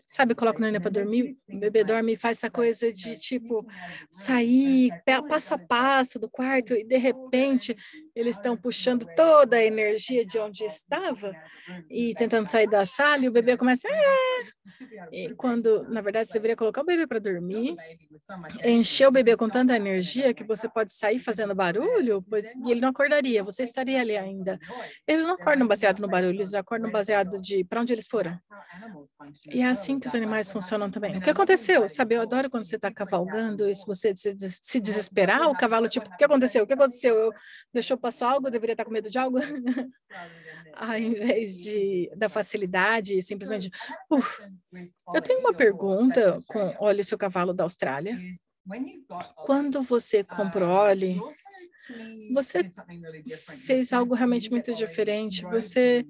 sabe, 0.06 0.36
coloca 0.36 0.60
o 0.60 0.62
nenê 0.62 0.80
para 0.80 0.92
dormir, 0.92 1.32
o 1.50 1.58
bebê 1.58 1.84
dorme 1.84 2.14
e 2.14 2.16
faz 2.16 2.38
essa 2.38 2.50
coisa 2.50 2.92
de, 2.94 3.18
tipo, 3.18 3.66
sair 4.12 4.92
passo 5.28 5.56
a 5.56 5.58
passo 5.58 6.20
do 6.20 6.30
quarto 6.30 6.74
e, 6.74 6.84
de 6.84 6.98
repente, 6.98 7.76
eles 8.16 8.36
estão 8.36 8.56
puxando 8.56 9.08
toda 9.16 9.58
a 9.58 9.64
energia 9.64 10.26
de 10.26 10.38
onde 10.38 10.64
estava 10.64 11.34
e 11.90 12.14
tentando 12.14 12.48
sair 12.48 12.68
da 12.68 12.86
sala 12.86 13.26
e 13.26 13.28
o 13.28 13.32
bebê 13.32 13.58
começa 13.58 13.88
a... 13.88 13.94
E 15.12 15.34
quando, 15.36 15.84
na 15.90 16.02
verdade, 16.02 16.28
você 16.28 16.34
deveria 16.34 16.56
colocar 16.56 16.82
o 16.82 16.86
bebê 16.86 17.08
para 17.08 17.20
dormir, 17.20 17.76
encher 18.84 19.08
o 19.08 19.12
bebê 19.12 19.38
com 19.38 19.50
tanta 19.50 19.76
energia 19.76 20.34
que 20.34 20.44
você 20.44 20.68
pode 20.68 20.92
sair 20.92 21.18
fazendo 21.18 21.56
barulho, 21.56 22.22
pois 22.30 22.54
e 22.66 22.72
ele 22.72 22.82
não 22.82 22.90
acordaria, 22.90 23.42
você 23.42 23.64
estaria 23.64 24.02
ali 24.02 24.18
ainda. 24.18 24.60
Eles 25.08 25.26
não 25.26 25.36
acordam 25.36 25.66
baseado 25.66 26.00
no 26.02 26.08
barulho, 26.08 26.36
eles 26.36 26.54
acordam 26.54 26.92
baseado 26.92 27.40
de 27.40 27.64
para 27.64 27.80
onde 27.80 27.94
eles 27.94 28.06
foram. 28.06 28.38
E 29.50 29.62
é 29.62 29.66
assim 29.66 30.00
que 30.00 30.08
os 30.08 30.14
animais 30.14 30.52
funcionam 30.52 30.92
também. 30.92 31.18
O 31.18 31.22
que 31.22 31.30
aconteceu? 31.30 31.88
Sabe, 31.88 32.16
eu 32.16 32.22
adoro 32.22 32.50
quando 32.50 32.66
você 32.66 32.76
está 32.76 32.92
cavalgando 32.92 33.70
e 33.70 33.74
se 33.74 33.86
você 33.86 34.14
se 34.16 34.80
desesperar, 34.80 35.50
o 35.50 35.58
cavalo 35.58 35.88
tipo, 35.88 36.10
o 36.10 36.18
que 36.18 36.24
aconteceu? 36.26 36.64
O 36.66 36.68
que 36.68 36.74
aconteceu? 36.74 37.16
Eu 37.16 37.32
deixou 37.74 37.98
passou 37.98 38.28
algo? 38.28 38.48
Eu 38.48 38.52
deveria 38.52 38.74
estar 38.74 38.84
com 38.84 38.92
medo 38.92 39.10
de 39.10 39.18
algo? 39.18 39.38
Ao 40.76 40.98
invés 40.98 41.64
de 41.64 42.12
da 42.16 42.28
facilidade, 42.28 43.22
simplesmente. 43.22 43.70
Eu 45.14 45.22
tenho 45.22 45.40
uma 45.40 45.54
pergunta 45.54 46.42
com 46.48 46.76
olhe 46.80 47.02
o 47.02 47.06
seu 47.06 47.18
cavalo 47.18 47.54
da 47.54 47.64
Austrália. 47.64 48.18
Quando 49.42 49.82
você 49.84 50.24
comprou 50.24 50.70
óleo, 50.70 51.24
você 52.30 52.66
fez 53.28 53.94
algo 53.94 54.16
realmente 54.16 54.52
muito 54.52 54.74
diferente. 54.74 55.46
Você 55.48 56.06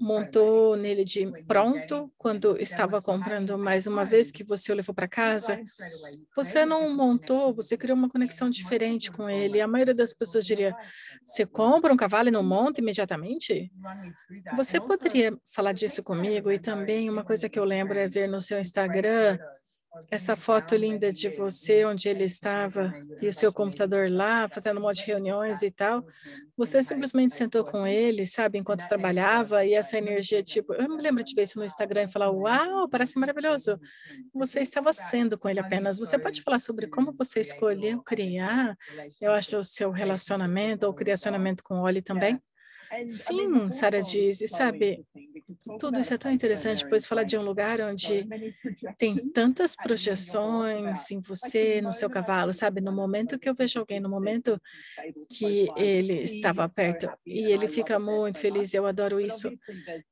montou 0.00 0.76
nele 0.76 1.04
de 1.04 1.34
pronto 1.46 2.12
quando 2.18 2.58
estava 2.60 3.02
comprando, 3.02 3.58
mas 3.58 3.86
uma 3.86 4.04
vez 4.04 4.30
que 4.30 4.44
você 4.44 4.72
o 4.72 4.76
levou 4.76 4.94
para 4.94 5.08
casa, 5.08 5.60
você 6.36 6.64
não 6.66 6.94
montou, 6.94 7.54
você 7.54 7.76
criou 7.78 7.96
uma 7.98 8.08
conexão 8.10 8.50
diferente 8.50 9.10
com 9.12 9.28
ele. 9.30 9.60
A 9.60 9.68
maioria 9.68 9.94
das 9.94 10.12
pessoas 10.14 10.46
diria: 10.46 10.76
você 11.24 11.46
compra 11.46 11.92
um 11.92 11.96
cavalo 11.96 12.28
e 12.28 12.32
não 12.32 12.42
monta 12.44 12.80
imediatamente? 12.80 13.72
Você 14.50 14.80
poderia 14.80 15.36
falar 15.54 15.72
disso 15.72 16.02
comigo? 16.02 16.50
E 16.52 16.58
também 16.58 17.08
uma 17.10 17.24
coisa 17.24 17.48
que 17.48 17.58
eu 17.58 17.64
lembro 17.64 17.98
é 17.98 18.08
ver 18.08 18.28
no 18.28 18.40
seu 18.40 18.58
Instagram 18.60 19.38
essa 20.10 20.36
foto 20.36 20.74
linda 20.74 21.12
de 21.12 21.28
você, 21.30 21.84
onde 21.84 22.08
ele 22.08 22.24
estava, 22.24 22.92
e 23.20 23.28
o 23.28 23.32
seu 23.32 23.52
computador 23.52 24.10
lá, 24.10 24.48
fazendo 24.48 24.78
um 24.78 24.82
monte 24.82 24.98
de 25.04 25.06
reuniões 25.06 25.62
e 25.62 25.70
tal, 25.70 26.04
você 26.56 26.82
simplesmente 26.82 27.34
sentou 27.34 27.64
com 27.64 27.86
ele, 27.86 28.26
sabe, 28.26 28.58
enquanto 28.58 28.86
trabalhava, 28.86 29.64
e 29.64 29.74
essa 29.74 29.98
energia, 29.98 30.42
tipo, 30.42 30.74
eu 30.74 30.88
me 30.88 31.02
lembro 31.02 31.24
de 31.24 31.34
ver 31.34 31.42
isso 31.42 31.58
no 31.58 31.64
Instagram 31.64 32.04
e 32.04 32.12
falar, 32.12 32.30
uau, 32.30 32.88
parece 32.88 33.18
maravilhoso. 33.18 33.78
Você 34.34 34.60
estava 34.60 34.92
sendo 34.92 35.38
com 35.38 35.48
ele 35.48 35.60
apenas. 35.60 35.98
Você 35.98 36.18
pode 36.18 36.42
falar 36.42 36.58
sobre 36.58 36.86
como 36.88 37.12
você 37.12 37.40
escolheu 37.40 38.02
criar, 38.02 38.76
eu 39.20 39.32
acho, 39.32 39.56
o 39.58 39.64
seu 39.64 39.90
relacionamento 39.90 40.86
ou 40.86 40.94
criacionamento 40.94 41.62
com 41.64 41.76
o 41.76 41.82
Oli 41.82 42.02
também? 42.02 42.40
Sim, 43.06 43.70
Sara 43.70 44.02
diz, 44.02 44.40
e 44.40 44.48
sabe, 44.48 45.00
tudo 45.78 46.00
isso 46.00 46.14
é 46.14 46.18
tão 46.18 46.30
interessante, 46.32 46.86
pois 46.86 47.06
falar 47.06 47.24
de 47.24 47.36
um 47.36 47.42
lugar 47.42 47.80
onde 47.80 48.28
tem 48.98 49.20
tantas 49.32 49.76
projeções 49.76 51.10
em 51.10 51.20
você, 51.20 51.80
no 51.82 51.92
seu 51.92 52.10
cavalo, 52.10 52.52
sabe? 52.54 52.80
No 52.80 52.92
momento 52.92 53.38
que 53.38 53.48
eu 53.48 53.54
vejo 53.54 53.78
alguém, 53.80 54.00
no 54.00 54.08
momento 54.08 54.60
que 55.28 55.72
ele 55.76 56.22
estava 56.22 56.68
perto, 56.68 57.10
e 57.26 57.50
ele 57.52 57.66
fica 57.68 57.98
muito 57.98 58.38
feliz, 58.40 58.74
eu 58.74 58.86
adoro 58.86 59.20
isso. 59.20 59.52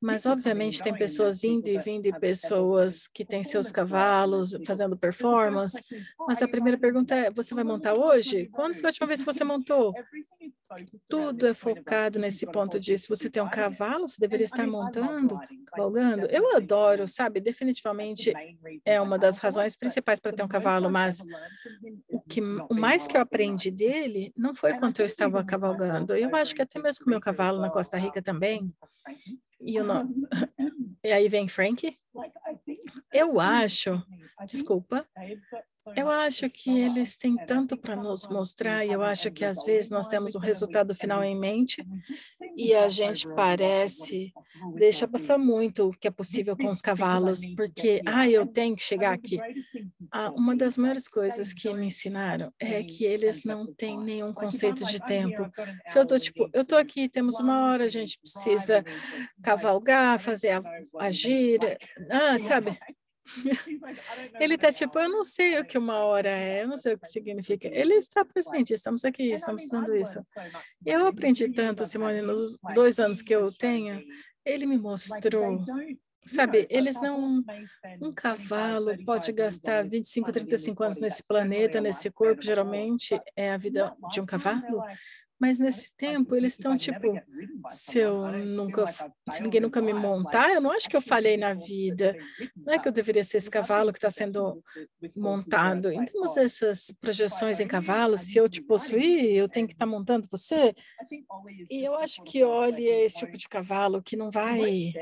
Mas, 0.00 0.26
obviamente, 0.26 0.82
tem 0.82 0.94
pessoas 0.94 1.44
indo 1.44 1.68
e 1.68 1.78
vindo 1.78 2.06
e 2.06 2.12
pessoas 2.12 3.06
que 3.08 3.24
têm 3.24 3.44
seus 3.44 3.70
cavalos 3.72 4.56
fazendo 4.66 4.96
performance. 4.98 5.82
Mas 6.26 6.42
a 6.42 6.48
primeira 6.48 6.78
pergunta 6.78 7.14
é: 7.14 7.30
você 7.30 7.54
vai 7.54 7.64
montar 7.64 7.94
hoje? 7.94 8.48
Quando 8.52 8.76
foi 8.76 8.88
a 8.88 8.90
última 8.90 9.06
vez 9.08 9.20
que 9.20 9.26
você 9.26 9.44
montou? 9.44 9.96
Tudo 11.09 11.46
é 11.46 11.54
focado 11.54 12.18
nesse 12.18 12.46
ponto 12.46 12.78
de 12.78 12.96
se 12.96 13.09
você 13.09 13.28
tem 13.28 13.42
um 13.42 13.50
cavalo, 13.50 14.09
você 14.09 14.20
deveria 14.20 14.44
estar 14.44 14.66
montando, 14.66 15.38
cavalgando. 15.66 16.26
Eu 16.26 16.56
adoro, 16.56 17.09
sabe? 17.09 17.40
Definitivamente 17.40 18.33
é 18.85 19.00
uma 19.00 19.18
das 19.18 19.38
razões 19.38 19.76
principais 19.76 20.20
para 20.20 20.33
ter 20.33 20.42
um 20.42 20.48
cavalo, 20.48 20.88
mas 20.88 21.22
o 22.09 22.20
que 22.20 22.40
o 22.40 22.74
mais 22.74 23.06
que 23.06 23.16
eu 23.16 23.20
aprendi 23.20 23.70
dele 23.70 24.33
não 24.37 24.54
foi 24.54 24.78
quando 24.78 25.00
eu 25.00 25.06
estava 25.06 25.42
cavalgando. 25.44 26.14
Eu 26.14 26.35
acho 26.37 26.54
que 26.54 26.62
até 26.62 26.78
mesmo 26.78 27.04
com 27.04 27.11
meu 27.11 27.20
cavalo 27.20 27.61
na 27.61 27.70
Costa 27.70 27.98
Rica 27.98 28.22
também. 28.22 28.72
E, 29.61 29.78
o 29.78 29.85
nome... 29.85 30.14
e 31.04 31.12
aí 31.12 31.28
vem 31.28 31.48
Frank. 31.48 31.96
Eu 33.12 33.40
acho, 33.40 34.02
desculpa, 34.46 35.06
eu 35.96 36.09
acho 36.11 36.48
que 36.50 36.70
eles 36.79 37.16
têm 37.16 37.37
tanto 37.46 37.76
para 37.76 37.96
nos 37.96 38.26
mostrar 38.29 38.85
e 38.85 38.92
eu 38.92 39.03
acho 39.03 39.31
que 39.31 39.44
às 39.44 39.62
vezes 39.64 39.90
nós 39.90 40.07
temos 40.07 40.35
o 40.35 40.38
resultado 40.38 40.94
final 40.94 41.22
em 41.22 41.38
mente 41.38 41.85
e 42.57 42.74
a 42.74 42.88
gente 42.88 43.26
parece 43.35 44.33
deixa 44.74 45.07
passar 45.07 45.38
muito 45.38 45.88
o 45.88 45.92
que 45.92 46.09
é 46.09 46.11
possível 46.11 46.57
com 46.57 46.68
os 46.68 46.81
cavalos, 46.81 47.40
porque 47.57 48.00
ah, 48.07 48.29
eu 48.29 48.46
tenho 48.46 48.76
que 48.76 48.83
chegar 48.83 49.12
aqui. 49.12 49.38
Ah, 50.12 50.31
uma 50.31 50.57
das 50.57 50.76
maiores 50.76 51.09
coisas 51.09 51.53
que 51.53 51.72
me 51.72 51.87
ensinaram 51.87 52.53
é 52.59 52.83
que 52.83 53.05
eles 53.05 53.44
não 53.44 53.66
têm 53.66 53.98
nenhum 53.98 54.33
conceito 54.33 54.85
de 54.85 54.98
tempo. 55.00 55.50
Se 55.87 55.98
eu 55.98 56.07
tô 56.07 56.18
tipo, 56.18 56.48
eu 56.53 56.64
tô 56.64 56.76
aqui, 56.76 57.09
temos 57.09 57.38
uma 57.38 57.70
hora, 57.70 57.85
a 57.85 57.88
gente 57.88 58.18
precisa 58.18 58.85
cavalgar, 59.42 60.18
fazer 60.18 60.50
a, 60.50 60.61
a 60.98 61.11
gira, 61.11 61.79
ah, 62.11 62.38
sabe? 62.38 62.79
Ele 64.40 64.54
está 64.54 64.72
tipo, 64.72 64.98
eu 64.98 65.08
não 65.08 65.24
sei 65.24 65.58
o 65.58 65.64
que 65.64 65.78
uma 65.78 65.98
hora 65.98 66.28
é, 66.28 66.62
eu 66.62 66.68
não 66.68 66.76
sei 66.76 66.94
o 66.94 66.98
que 66.98 67.06
significa. 67.06 67.68
Ele 67.68 67.94
está 67.94 68.24
presente, 68.24 68.72
estamos 68.72 69.04
aqui, 69.04 69.32
estamos 69.32 69.64
usando 69.64 69.94
isso. 69.94 70.20
Eu 70.84 71.06
aprendi 71.06 71.48
tanto, 71.50 71.86
Simone, 71.86 72.22
nos 72.22 72.58
dois 72.74 72.98
anos 72.98 73.22
que 73.22 73.34
eu 73.34 73.52
tenho, 73.52 74.02
ele 74.44 74.66
me 74.66 74.78
mostrou 74.78 75.64
Sabe, 76.26 76.66
eles 76.70 77.00
não. 77.00 77.42
Um 78.00 78.12
cavalo 78.12 78.92
pode 79.04 79.32
gastar 79.32 79.88
25, 79.88 80.30
35 80.30 80.84
anos 80.84 80.98
nesse 80.98 81.22
planeta, 81.22 81.80
nesse 81.80 82.10
corpo, 82.10 82.42
geralmente 82.42 83.18
é 83.34 83.52
a 83.52 83.56
vida 83.56 83.94
de 84.10 84.20
um 84.20 84.26
cavalo. 84.26 84.82
Mas 85.40 85.59
nesse 85.59 85.90
tempo 85.96 86.37
eles 86.37 86.53
estão 86.53 86.76
tipo, 86.76 87.18
se 87.70 87.98
eu 87.98 88.31
nunca, 88.44 88.85
se 89.31 89.42
ninguém 89.42 89.62
nunca 89.62 89.81
me 89.81 89.94
montar, 89.94 90.50
eu 90.50 90.61
não 90.61 90.70
acho 90.70 90.87
que 90.87 90.96
eu 90.96 91.00
falhei 91.00 91.38
na 91.38 91.55
vida. 91.55 92.14
Não 92.55 92.74
é 92.74 92.79
que 92.79 92.87
eu 92.87 92.92
deveria 92.92 93.24
ser 93.24 93.38
esse 93.38 93.48
cavalo 93.48 93.90
que 93.90 93.96
está 93.98 94.11
sendo 94.11 94.62
montado. 95.16 95.90
Em 95.90 96.05
termos 96.05 96.35
dessas 96.35 96.92
projeções 97.00 97.59
em 97.59 97.66
cavalo, 97.66 98.18
se 98.18 98.37
eu 98.37 98.50
te 98.50 98.62
possuir, 98.62 99.35
eu 99.35 99.48
tenho 99.48 99.66
que 99.66 99.72
estar 99.72 99.87
tá 99.87 99.90
montando 99.90 100.29
você. 100.31 100.74
E 101.70 101.85
eu 101.85 101.94
acho 101.94 102.22
que 102.22 102.44
olhe 102.44 102.87
é 102.87 103.07
esse 103.07 103.20
tipo 103.20 103.38
de 103.38 103.48
cavalo 103.48 104.03
que 104.03 104.16
não 104.16 104.31
vai, 104.31 104.92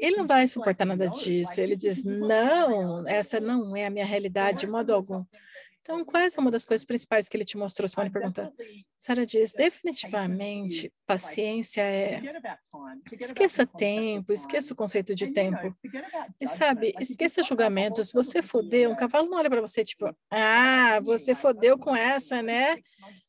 ele 0.00 0.16
não 0.16 0.26
vai 0.26 0.48
suportar 0.48 0.84
nada 0.84 1.08
disso. 1.08 1.60
Ele 1.60 1.76
diz 1.76 2.02
não, 2.02 3.06
essa 3.06 3.38
não 3.38 3.76
é 3.76 3.86
a 3.86 3.90
minha 3.90 4.04
realidade 4.04 4.60
de 4.60 4.66
modo 4.66 4.92
algum. 4.92 5.24
Então, 5.86 6.04
qual 6.04 6.20
é 6.20 6.26
uma 6.36 6.50
das 6.50 6.64
coisas 6.64 6.84
principais 6.84 7.28
que 7.28 7.36
ele 7.36 7.44
te 7.44 7.56
mostrou? 7.56 7.88
Simone 7.88 8.10
pergunta. 8.10 8.52
Sara 8.98 9.24
diz, 9.24 9.52
definitivamente, 9.52 10.92
paciência 11.06 11.80
é... 11.80 12.20
Esqueça 13.12 13.64
tempo, 13.64 14.32
esqueça 14.32 14.72
o 14.72 14.76
conceito 14.76 15.14
de 15.14 15.32
tempo. 15.32 15.72
E 16.40 16.48
sabe, 16.48 16.92
esqueça 16.98 17.40
julgamento. 17.40 18.04
Se 18.04 18.12
você 18.12 18.42
foder, 18.42 18.90
um 18.90 18.96
cavalo 18.96 19.30
não 19.30 19.38
olha 19.38 19.48
para 19.48 19.60
você 19.60 19.84
tipo, 19.84 20.12
ah, 20.28 20.98
você 21.04 21.36
fodeu 21.36 21.78
com 21.78 21.94
essa, 21.94 22.42
né? 22.42 22.78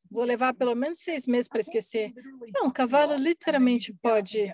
Vou 0.10 0.24
levar 0.24 0.54
pelo 0.54 0.76
menos 0.76 1.00
seis 1.00 1.26
meses 1.26 1.48
para 1.48 1.60
esquecer. 1.60 2.14
Não, 2.54 2.68
o 2.68 2.72
cavalo 2.72 3.16
literalmente 3.16 3.94
pode 4.02 4.54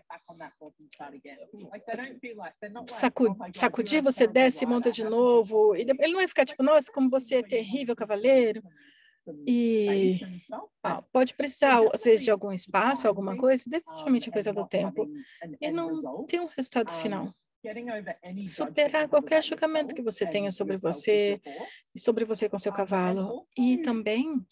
sacudir, 3.53 4.01
você 4.01 4.27
desce 4.27 4.63
e 4.63 4.67
monta 4.67 4.91
de 4.91 5.03
novo. 5.03 5.75
Ele 5.75 5.93
não 5.93 6.19
vai 6.19 6.27
ficar 6.27 6.45
tipo, 6.45 6.63
nossa, 6.63 6.91
como 6.91 7.09
você 7.09 7.35
é 7.35 7.43
terrível, 7.43 7.95
cavaleiro. 7.95 8.63
E 9.47 10.19
ah, 10.83 11.01
pode 11.01 11.33
precisar, 11.33 11.81
às 11.93 12.03
vezes, 12.03 12.25
de 12.25 12.31
algum 12.31 12.51
espaço, 12.51 13.07
alguma 13.07 13.37
coisa, 13.37 13.63
definitivamente 13.69 14.29
é 14.29 14.33
coisa 14.33 14.51
do 14.51 14.67
tempo. 14.67 15.07
E 15.61 15.71
não 15.71 16.25
tem 16.25 16.41
um 16.41 16.47
resultado 16.47 16.91
final 16.91 17.33
superar 18.45 19.07
qualquer 19.07 19.41
julgamento 19.41 19.95
que 19.95 20.01
você 20.01 20.25
tenha 20.25 20.51
sobre 20.51 20.77
você 20.77 21.39
e 21.95 21.99
sobre 21.99 22.25
você 22.25 22.49
com 22.49 22.57
seu 22.57 22.73
cavalo. 22.73 23.41
E 23.57 23.77
também 23.77 24.45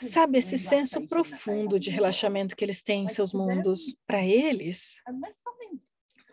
Sabe, 0.00 0.38
esse 0.38 0.58
senso 0.58 1.06
profundo 1.06 1.78
de 1.78 1.90
relaxamento 1.90 2.56
que 2.56 2.64
eles 2.64 2.82
têm 2.82 3.04
em 3.04 3.08
seus 3.08 3.32
mundos, 3.32 3.96
para 4.06 4.24
eles, 4.24 5.02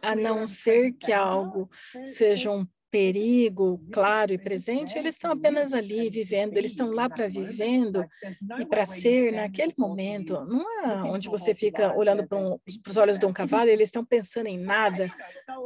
a 0.02 0.16
não 0.16 0.46
ser 0.46 0.92
que 0.94 1.12
algo 1.12 1.70
seja 2.06 2.52
um 2.52 2.66
perigo 2.96 3.84
claro 3.92 4.32
e 4.32 4.38
presente, 4.38 4.98
eles 4.98 5.16
estão 5.16 5.30
apenas 5.30 5.74
ali 5.74 6.10
vivendo, 6.10 6.56
eles 6.56 6.72
estão 6.72 6.92
lá 6.92 7.10
para 7.10 7.28
vivendo 7.28 8.06
e 8.58 8.66
para 8.66 8.86
ser 8.86 9.34
naquele 9.34 9.74
momento. 9.78 10.34
Não 10.46 10.66
é 10.82 11.04
onde 11.04 11.28
você 11.28 11.54
fica 11.54 11.94
olhando 11.94 12.26
para 12.26 12.38
um, 12.38 12.58
os 12.88 12.96
olhos 12.96 13.20
de 13.20 13.26
um 13.26 13.34
cavalo, 13.34 13.70
eles 13.70 13.90
estão 13.90 14.06
pensando 14.06 14.48
em 14.48 14.58
nada. 14.58 15.12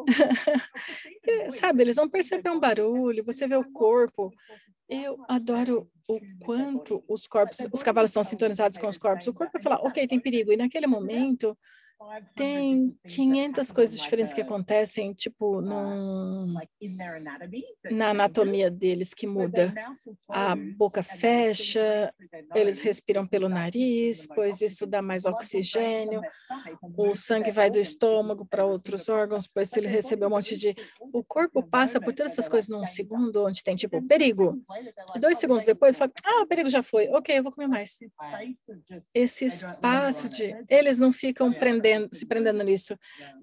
Sabe, 1.50 1.84
eles 1.84 1.98
vão 1.98 2.10
perceber 2.10 2.50
um 2.50 2.60
barulho, 2.60 3.24
você 3.24 3.48
vê 3.48 3.56
o 3.56 3.72
corpo. 3.72 4.32
Eu 4.90 5.24
adoro 5.28 5.88
o 6.08 6.20
quanto 6.40 7.04
os 7.08 7.28
corpos, 7.28 7.60
os 7.72 7.84
cavalos 7.84 8.10
estão 8.10 8.24
sintonizados 8.24 8.80
com 8.80 8.88
os 8.88 8.98
corpos. 8.98 9.28
O 9.28 9.34
corpo 9.34 9.54
vai 9.54 9.62
falar, 9.62 9.78
ok, 9.82 10.08
tem 10.08 10.20
perigo. 10.20 10.52
E 10.52 10.58
naquele 10.58 10.88
momento, 10.88 11.56
tem 12.34 12.98
500 13.06 13.72
coisas 13.72 14.00
diferentes 14.00 14.34
que 14.34 14.42
acontecem, 14.42 15.14
tipo, 15.14 15.62
num, 15.62 16.54
na 17.92 18.10
anatomia 18.10 18.72
deles 18.72 19.14
que 19.14 19.28
muda. 19.28 19.74
A 20.30 20.56
boca 20.56 21.04
fecha, 21.04 22.14
eles 22.56 22.80
respiram 22.80 23.28
pelo 23.28 23.50
nariz, 23.50 24.26
pois 24.34 24.62
isso 24.62 24.88
dá 24.88 25.02
mais 25.02 25.26
oxigênio. 25.26 26.22
O 26.98 27.16
sangue 27.16 27.52
vai 27.52 27.70
do 27.70 27.80
estômago 27.80 28.46
para 28.46 28.66
outros 28.66 29.10
órgãos, 29.10 29.46
pois 29.48 29.70
se 29.70 29.80
ele 29.80 29.88
receber 29.88 30.26
um 30.26 30.32
monte 30.32 30.56
de... 30.58 30.76
O 31.14 31.24
corpo 31.24 31.62
passa 31.62 32.00
por 32.00 32.14
todas 32.14 32.32
essas 32.32 32.48
coisas 32.48 32.70
num 32.70 32.86
segundo, 32.86 33.46
onde 33.46 33.62
tem, 33.62 33.76
tipo, 33.76 34.02
perigo. 34.02 34.62
E 35.16 35.20
dois 35.20 35.38
segundos 35.38 35.66
depois, 35.66 35.98
fala, 35.98 36.12
ah, 36.24 36.42
o 36.44 36.48
perigo 36.48 36.70
já 36.70 36.82
foi. 36.82 37.10
Ok, 37.10 37.38
eu 37.38 37.44
vou 37.44 37.52
comer 37.52 37.68
mais. 37.68 38.00
Esse 39.14 39.46
espaço 39.46 40.30
de... 40.30 40.56
Eles 40.70 40.98
não 40.98 41.12
ficam 41.12 41.52
prendendo 41.52 41.89
prendendo, 41.90 42.10
se 42.14 42.26
prendendo 42.26 42.64
nisso. 42.64 42.98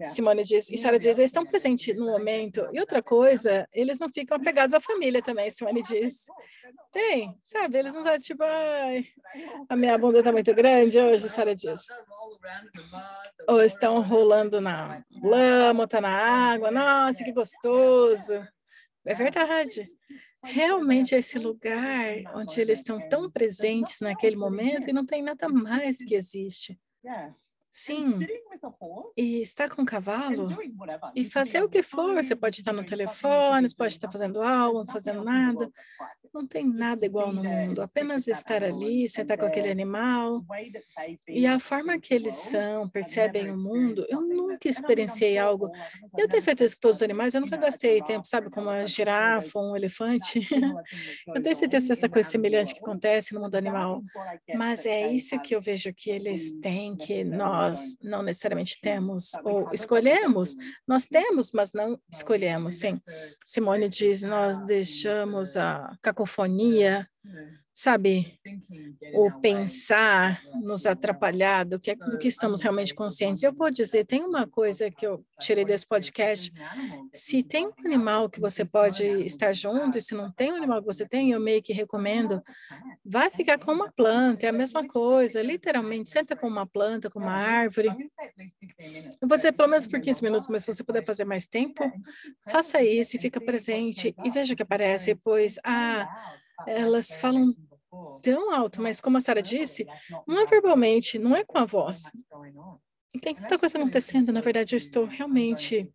Simone 0.04 0.42
diz, 0.42 0.70
e 0.70 0.78
Sara 0.78 0.98
diz, 0.98 1.18
eles 1.18 1.30
estão 1.30 1.44
presentes 1.44 1.96
no 1.96 2.06
momento. 2.06 2.68
E 2.72 2.80
outra 2.80 3.02
coisa, 3.02 3.68
eles 3.72 3.98
não 3.98 4.08
ficam 4.08 4.36
apegados 4.36 4.74
à 4.74 4.80
família 4.80 5.22
também, 5.22 5.50
Simone 5.50 5.82
diz. 5.82 6.26
Tem, 6.92 7.36
sabe? 7.40 7.78
Eles 7.78 7.92
não 7.92 8.02
estão 8.02 8.18
tipo, 8.18 8.42
ai, 8.42 9.06
a 9.68 9.76
minha 9.76 9.98
bunda 9.98 10.18
está 10.18 10.32
muito 10.32 10.52
grande 10.54 10.98
hoje, 10.98 11.28
Sara 11.28 11.54
diz. 11.54 11.82
Ou 13.48 13.62
estão 13.62 14.00
rolando 14.00 14.60
na 14.60 15.02
lama, 15.22 15.86
tá 15.86 16.00
na 16.00 16.52
água, 16.52 16.70
nossa, 16.70 17.24
que 17.24 17.32
gostoso. 17.32 18.46
É 19.04 19.14
verdade. 19.14 19.90
Realmente 20.42 21.14
é 21.14 21.18
esse 21.18 21.38
lugar 21.38 22.22
onde 22.34 22.60
eles 22.60 22.78
estão 22.78 23.08
tão 23.08 23.28
presentes 23.30 24.00
naquele 24.00 24.36
momento 24.36 24.88
e 24.88 24.92
não 24.92 25.04
tem 25.04 25.22
nada 25.22 25.48
mais 25.48 25.98
que 25.98 26.14
existe. 26.14 26.78
Sim, 27.78 28.20
e 29.14 29.42
estar 29.42 29.68
com 29.68 29.82
o 29.82 29.86
cavalo 29.86 30.48
e 31.14 31.26
fazer 31.26 31.62
o 31.62 31.68
que 31.68 31.82
for. 31.82 32.14
Você 32.14 32.34
pode 32.34 32.56
estar 32.60 32.72
no 32.72 32.82
telefone, 32.82 33.68
você 33.68 33.76
pode 33.76 33.92
estar 33.92 34.10
fazendo 34.10 34.40
algo, 34.40 34.90
fazendo 34.90 35.22
nada. 35.22 35.70
Não 36.32 36.46
tem 36.46 36.66
nada 36.66 37.04
igual 37.04 37.32
no 37.32 37.44
mundo. 37.44 37.82
Apenas 37.82 38.28
estar 38.28 38.64
ali, 38.64 39.06
sentar 39.08 39.36
com 39.36 39.44
aquele 39.44 39.70
animal. 39.70 40.42
E 41.28 41.46
a 41.46 41.58
forma 41.58 41.98
que 41.98 42.14
eles 42.14 42.34
são, 42.36 42.88
percebem 42.88 43.50
o 43.50 43.58
mundo, 43.58 44.06
eu 44.08 44.22
nunca 44.22 44.68
experienciei 44.68 45.36
algo. 45.36 45.70
Eu 46.16 46.28
tenho 46.28 46.42
certeza 46.42 46.74
que 46.74 46.80
todos 46.80 46.96
os 46.96 47.02
animais, 47.02 47.34
eu 47.34 47.42
nunca 47.42 47.58
gastei 47.58 48.02
tempo, 48.02 48.26
sabe, 48.26 48.50
como 48.50 48.68
uma 48.68 48.86
girafa, 48.86 49.58
um 49.58 49.76
elefante. 49.76 50.40
eu 51.28 51.42
tenho 51.42 51.56
certeza 51.56 51.88
dessa 51.88 52.08
coisa 52.08 52.28
semelhante 52.28 52.72
que 52.74 52.80
acontece 52.80 53.34
no 53.34 53.40
mundo 53.40 53.54
animal. 53.54 54.02
Mas 54.54 54.86
é 54.86 55.06
isso 55.06 55.38
que 55.40 55.54
eu 55.54 55.60
vejo 55.60 55.92
que 55.94 56.10
eles 56.10 56.52
têm, 56.60 56.96
que 56.96 57.22
nós 57.24 57.65
nós 57.66 57.96
não 58.02 58.22
necessariamente 58.22 58.78
temos 58.80 59.32
ou 59.42 59.70
escolhemos, 59.72 60.54
nós 60.86 61.04
temos, 61.06 61.50
mas 61.52 61.72
não 61.72 61.98
escolhemos, 62.12 62.76
sim. 62.76 63.00
Simone 63.44 63.88
diz, 63.88 64.22
nós 64.22 64.58
deixamos 64.60 65.56
a 65.56 65.96
cacofonia 66.00 67.08
sabe, 67.76 68.40
o 69.12 69.30
pensar 69.38 70.40
nos 70.62 70.86
atrapalhar 70.86 71.62
do 71.62 71.78
que, 71.78 71.94
do 71.94 72.16
que 72.16 72.26
estamos 72.26 72.62
realmente 72.62 72.94
conscientes. 72.94 73.42
Eu 73.42 73.52
vou 73.52 73.70
dizer, 73.70 74.06
tem 74.06 74.22
uma 74.22 74.46
coisa 74.46 74.90
que 74.90 75.06
eu 75.06 75.22
tirei 75.38 75.62
desse 75.62 75.86
podcast, 75.86 76.50
se 77.12 77.42
tem 77.42 77.66
um 77.66 77.72
animal 77.84 78.30
que 78.30 78.40
você 78.40 78.64
pode 78.64 79.04
estar 79.26 79.52
junto, 79.52 79.98
e 79.98 80.00
se 80.00 80.14
não 80.14 80.32
tem 80.32 80.52
um 80.52 80.56
animal 80.56 80.80
que 80.80 80.86
você 80.86 81.06
tem, 81.06 81.32
eu 81.32 81.40
meio 81.40 81.62
que 81.62 81.74
recomendo, 81.74 82.42
vai 83.04 83.30
ficar 83.30 83.58
com 83.58 83.72
uma 83.72 83.92
planta, 83.92 84.46
é 84.46 84.48
a 84.48 84.54
mesma 84.54 84.88
coisa, 84.88 85.42
literalmente, 85.42 86.08
senta 86.08 86.34
com 86.34 86.48
uma 86.48 86.66
planta, 86.66 87.10
com 87.10 87.18
uma 87.18 87.32
árvore. 87.32 87.88
Eu 89.20 89.28
vou 89.28 89.36
dizer 89.36 89.52
pelo 89.52 89.68
menos 89.68 89.86
por 89.86 90.00
15 90.00 90.22
minutos, 90.22 90.48
mas 90.48 90.64
se 90.64 90.72
você 90.72 90.82
puder 90.82 91.04
fazer 91.04 91.26
mais 91.26 91.46
tempo, 91.46 91.84
faça 92.48 92.82
isso 92.82 93.16
e 93.16 93.20
fica 93.20 93.38
presente 93.38 94.14
e 94.24 94.30
veja 94.30 94.54
o 94.54 94.56
que 94.56 94.62
aparece, 94.62 95.14
pois, 95.14 95.58
ah, 95.62 96.08
elas 96.66 97.14
falam 97.14 97.54
tão 98.22 98.54
alto, 98.54 98.80
mas 98.82 99.00
como 99.00 99.16
a 99.16 99.20
Sara 99.20 99.42
disse, 99.42 99.86
não 100.26 100.40
é 100.42 100.46
verbalmente, 100.46 101.18
não 101.18 101.34
é 101.34 101.44
com 101.44 101.58
a 101.58 101.64
voz. 101.64 102.02
Tem 103.22 103.34
tanta 103.34 103.58
coisa 103.58 103.78
acontecendo, 103.78 104.32
na 104.32 104.40
verdade, 104.40 104.74
eu 104.74 104.78
estou 104.78 105.06
realmente... 105.06 105.90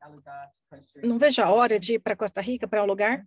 Não 1.04 1.20
vejo 1.20 1.42
a 1.42 1.52
hora 1.52 1.78
de 1.78 1.96
ir 1.96 2.00
para 2.00 2.16
Costa 2.16 2.40
Rica, 2.40 2.66
para 2.66 2.82
um 2.82 2.86
lugar, 2.88 3.26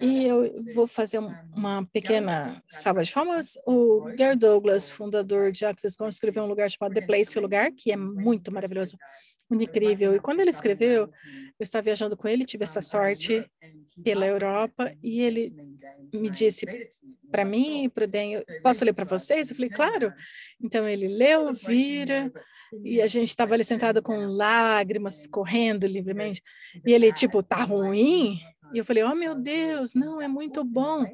e 0.00 0.24
eu 0.24 0.64
vou 0.74 0.84
fazer 0.84 1.18
uma 1.18 1.86
pequena 1.92 2.60
salva 2.68 3.04
de 3.04 3.12
palmas. 3.12 3.56
O 3.64 4.12
Gary 4.18 4.36
Douglas, 4.36 4.88
fundador 4.88 5.52
de 5.52 5.64
Access 5.64 5.96
Con, 5.96 6.08
escreveu 6.08 6.42
um 6.42 6.48
lugar 6.48 6.68
chamado 6.68 6.92
The 6.92 7.02
Place, 7.02 7.38
o 7.38 7.42
lugar, 7.42 7.70
que 7.70 7.92
é 7.92 7.96
muito 7.96 8.52
maravilhoso, 8.52 8.96
incrível. 9.50 10.14
E 10.14 10.20
quando 10.20 10.40
ele 10.40 10.50
escreveu, 10.50 11.10
eu 11.58 11.64
estava 11.64 11.84
viajando 11.84 12.16
com 12.16 12.28
ele, 12.28 12.44
tive 12.44 12.64
essa 12.64 12.80
sorte 12.80 13.44
pela 14.02 14.26
Europa, 14.26 14.92
e 15.02 15.20
ele 15.20 15.54
me 16.12 16.30
disse 16.30 16.66
para 17.30 17.44
mim 17.44 17.84
e 17.84 17.88
para 17.88 18.04
o 18.04 18.08
Den, 18.08 18.42
posso 18.62 18.84
ler 18.84 18.92
para 18.92 19.04
vocês? 19.04 19.48
Eu 19.48 19.56
falei, 19.56 19.70
claro. 19.70 20.12
Então 20.60 20.88
ele 20.88 21.06
leu, 21.08 21.52
vira, 21.52 22.32
e 22.84 23.00
a 23.00 23.06
gente 23.06 23.28
estava 23.28 23.54
ali 23.54 23.64
sentado 23.64 24.02
com 24.02 24.26
lágrimas 24.26 25.26
correndo 25.26 25.86
livremente, 25.86 26.42
e 26.86 26.92
ele 26.92 27.12
tipo, 27.12 27.42
tá 27.42 27.62
ruim? 27.62 28.38
E 28.72 28.78
eu 28.78 28.84
falei, 28.84 29.02
oh 29.02 29.14
meu 29.14 29.34
Deus, 29.34 29.94
não, 29.94 30.20
é 30.20 30.28
muito 30.28 30.62
bom 30.64 31.04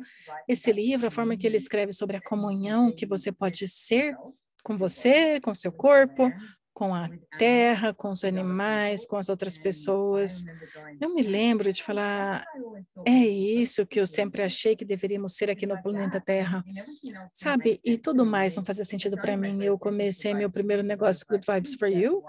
esse 0.46 0.70
livro, 0.70 1.06
a 1.06 1.10
forma 1.10 1.36
que 1.36 1.46
ele 1.46 1.56
escreve 1.56 1.92
sobre 1.92 2.16
a 2.16 2.20
comunhão 2.20 2.94
que 2.94 3.06
você 3.06 3.32
pode 3.32 3.66
ser 3.68 4.14
com 4.62 4.76
você, 4.76 5.40
com 5.40 5.54
seu 5.54 5.70
corpo, 5.70 6.30
com 6.76 6.94
a 6.94 7.08
terra, 7.38 7.94
com 7.94 8.10
os 8.10 8.22
animais, 8.22 9.06
com 9.06 9.16
as 9.16 9.30
outras 9.30 9.56
pessoas. 9.56 10.44
Eu 11.00 11.08
me 11.14 11.22
lembro 11.22 11.72
de 11.72 11.82
falar, 11.82 12.44
é 13.02 13.10
isso 13.10 13.86
que 13.86 13.98
eu 13.98 14.06
sempre 14.06 14.42
achei 14.42 14.76
que 14.76 14.84
deveríamos 14.84 15.32
ser 15.32 15.50
aqui 15.50 15.64
no 15.64 15.82
planeta 15.82 16.20
Terra, 16.20 16.62
sabe? 17.32 17.80
E 17.82 17.96
tudo 17.96 18.26
mais 18.26 18.54
não 18.56 18.62
fazia 18.62 18.84
sentido 18.84 19.16
para 19.16 19.38
mim. 19.38 19.64
Eu 19.64 19.78
comecei 19.78 20.34
meu 20.34 20.50
primeiro 20.50 20.82
negócio, 20.82 21.24
Good 21.26 21.46
Vibes 21.50 21.76
for 21.76 21.88
You, 21.88 22.22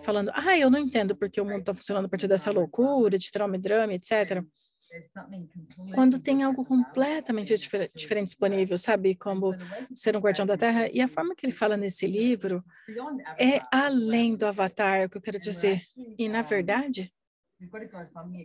falando, 0.00 0.30
ah, 0.34 0.58
eu 0.58 0.68
não 0.68 0.78
entendo 0.78 1.16
porque 1.16 1.40
o 1.40 1.44
mundo 1.46 1.60
está 1.60 1.72
funcionando 1.72 2.04
a 2.04 2.08
partir 2.08 2.28
dessa 2.28 2.50
loucura 2.50 3.16
de 3.16 3.32
trauma 3.32 3.56
e 3.56 3.58
drama, 3.58 3.94
etc 3.94 4.44
quando 5.94 6.18
tem 6.18 6.42
algo 6.42 6.64
completamente 6.64 7.56
difer 7.56 7.90
diferente 7.94 8.26
disponível, 8.26 8.76
sabe? 8.78 9.14
Como 9.14 9.54
ser 9.94 10.16
um 10.16 10.20
guardião 10.20 10.46
da 10.46 10.56
terra. 10.56 10.88
E 10.92 11.00
a 11.00 11.08
forma 11.08 11.34
que 11.34 11.44
ele 11.44 11.52
fala 11.52 11.76
nesse 11.76 12.06
livro 12.06 12.64
é 13.38 13.60
além 13.70 14.36
do 14.36 14.46
avatar, 14.46 15.06
o 15.06 15.08
que 15.08 15.16
eu 15.16 15.22
quero 15.22 15.40
dizer. 15.40 15.82
E, 16.18 16.28
na 16.28 16.42
verdade, 16.42 17.12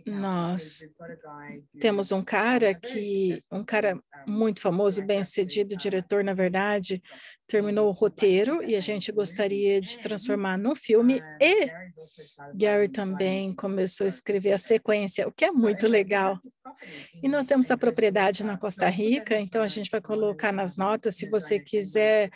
nós 0.05 0.81
temos 1.79 2.11
um 2.11 2.23
cara 2.23 2.73
que, 2.73 3.43
um 3.51 3.63
cara 3.63 3.99
muito 4.25 4.61
famoso, 4.61 5.05
bem-sucedido, 5.05 5.75
diretor, 5.75 6.23
na 6.23 6.33
verdade, 6.33 7.01
terminou 7.45 7.89
o 7.89 7.91
roteiro 7.91 8.63
e 8.63 8.75
a 8.75 8.79
gente 8.79 9.11
gostaria 9.11 9.81
de 9.81 9.99
transformar 9.99 10.57
num 10.57 10.75
filme 10.75 11.21
e 11.41 11.69
Gary 12.55 12.87
também 12.87 13.53
começou 13.53 14.05
a 14.05 14.07
escrever 14.07 14.53
a 14.53 14.57
sequência, 14.57 15.27
o 15.27 15.31
que 15.31 15.45
é 15.45 15.51
muito 15.51 15.87
legal. 15.87 16.39
E 17.21 17.27
nós 17.27 17.45
temos 17.45 17.69
a 17.69 17.77
propriedade 17.77 18.45
na 18.45 18.57
Costa 18.57 18.87
Rica, 18.87 19.37
então 19.37 19.61
a 19.61 19.67
gente 19.67 19.91
vai 19.91 20.01
colocar 20.01 20.53
nas 20.53 20.77
notas, 20.77 21.15
se 21.15 21.29
você 21.29 21.59
quiser 21.59 22.31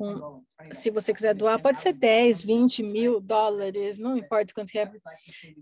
um, 0.00 0.42
se 0.72 0.90
você 0.90 1.12
quiser 1.12 1.34
doar, 1.34 1.60
pode 1.60 1.80
ser 1.80 1.92
10, 1.92 2.42
20 2.42 2.82
mil 2.82 3.20
dólares, 3.20 3.98
não 3.98 4.16
importa 4.16 4.52
quanto 4.54 4.74
é. 4.76 4.90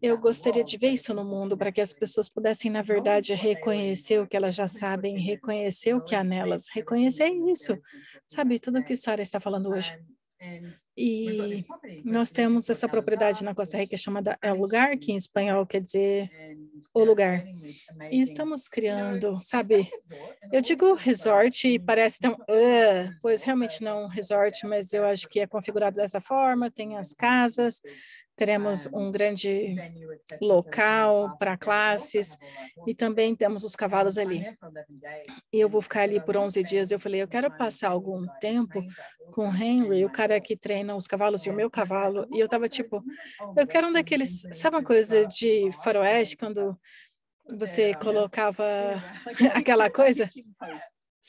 Eu 0.03 0.19
gostaria 0.19 0.65
de 0.65 0.77
ver 0.77 0.91
isso 0.91 1.15
no 1.15 1.25
mundo, 1.25 1.57
para 1.57 1.73
que 1.73 1.81
as 1.81 1.93
pessoas 1.93 2.29
pudessem, 2.29 2.71
na 2.71 2.83
verdade, 2.83 3.35
reconhecer 3.35 4.21
o 4.21 4.27
que 4.27 4.37
elas 4.37 4.55
já 4.55 4.69
sabem, 4.69 5.19
reconhecer 5.19 5.95
o 5.95 6.01
que 6.01 6.15
há 6.15 6.23
nelas, 6.23 6.67
reconhecer 6.73 7.29
isso. 7.29 7.79
Sabe, 8.27 8.59
tudo 8.59 8.81
o 8.81 8.85
que 8.85 8.97
Sara 8.97 9.23
está 9.23 9.41
falando 9.41 9.71
hoje. 9.71 9.99
E 10.97 11.65
nós 12.05 12.31
temos 12.31 12.69
essa 12.69 12.89
propriedade 12.89 13.45
na 13.45 13.55
Costa 13.55 13.77
Rica 13.77 13.97
chamada 13.97 14.39
El 14.43 14.57
Lugar, 14.57 14.97
que 14.97 15.13
em 15.13 15.17
espanhol 15.17 15.67
quer 15.67 15.81
dizer 15.81 16.29
o 16.93 17.05
lugar. 17.05 17.45
E 18.11 18.21
estamos 18.21 18.67
criando, 18.69 19.41
sabe? 19.41 19.89
Eu 20.53 20.61
digo 20.61 20.95
resort 20.95 21.69
e 21.69 21.79
parece 21.79 22.19
tão, 22.19 22.33
uh, 22.33 23.15
pois 23.23 23.43
realmente 23.43 23.83
não 23.83 24.05
um 24.05 24.09
resort, 24.09 24.67
mas 24.67 24.93
eu 24.93 25.05
acho 25.05 25.29
que 25.29 25.41
é 25.41 25.47
configurado 25.47 25.97
dessa 25.97 26.21
forma, 26.21 26.71
tem 26.71 26.97
as 26.97 27.13
casas, 27.15 27.81
teremos 28.39 28.89
um 28.95 29.11
grande 29.11 29.75
local 30.41 31.37
para 31.37 31.59
classes 31.59 32.39
e 32.87 32.95
também 32.95 33.35
temos 33.35 33.65
os 33.65 33.75
cavalos 33.75 34.17
ali. 34.17 34.45
E 35.53 35.59
eu 35.59 35.69
vou 35.69 35.83
ficar 35.83 36.03
ali 36.03 36.21
por 36.21 36.37
11 36.37 36.63
dias. 36.63 36.93
Eu 36.93 37.01
falei, 37.01 37.21
eu 37.21 37.27
quero 37.27 37.51
passar 37.51 37.91
algum 37.91 38.25
tempo 38.41 38.81
com 39.33 39.49
o 39.49 39.55
Henry, 39.55 40.05
o 40.05 40.11
cara 40.11 40.41
que 40.41 40.57
treina 40.57 40.95
os 40.95 41.09
cavalos 41.09 41.45
e 41.45 41.51
o 41.51 41.53
meu 41.53 41.69
cavalo. 41.69 42.29
E 42.33 42.39
eu 42.39 42.45
estava 42.45 42.69
tipo, 42.69 43.03
eu 43.57 43.67
quero 43.67 43.89
um 43.89 43.93
daqueles, 43.93 44.43
sabe 44.53 44.77
uma 44.77 44.85
coisa 44.85 45.27
de 45.27 45.71
faroeste, 45.83 46.37
quando 46.37 46.79
você 47.59 47.93
colocava 47.95 48.65
aquela 49.53 49.91
coisa? 49.91 50.31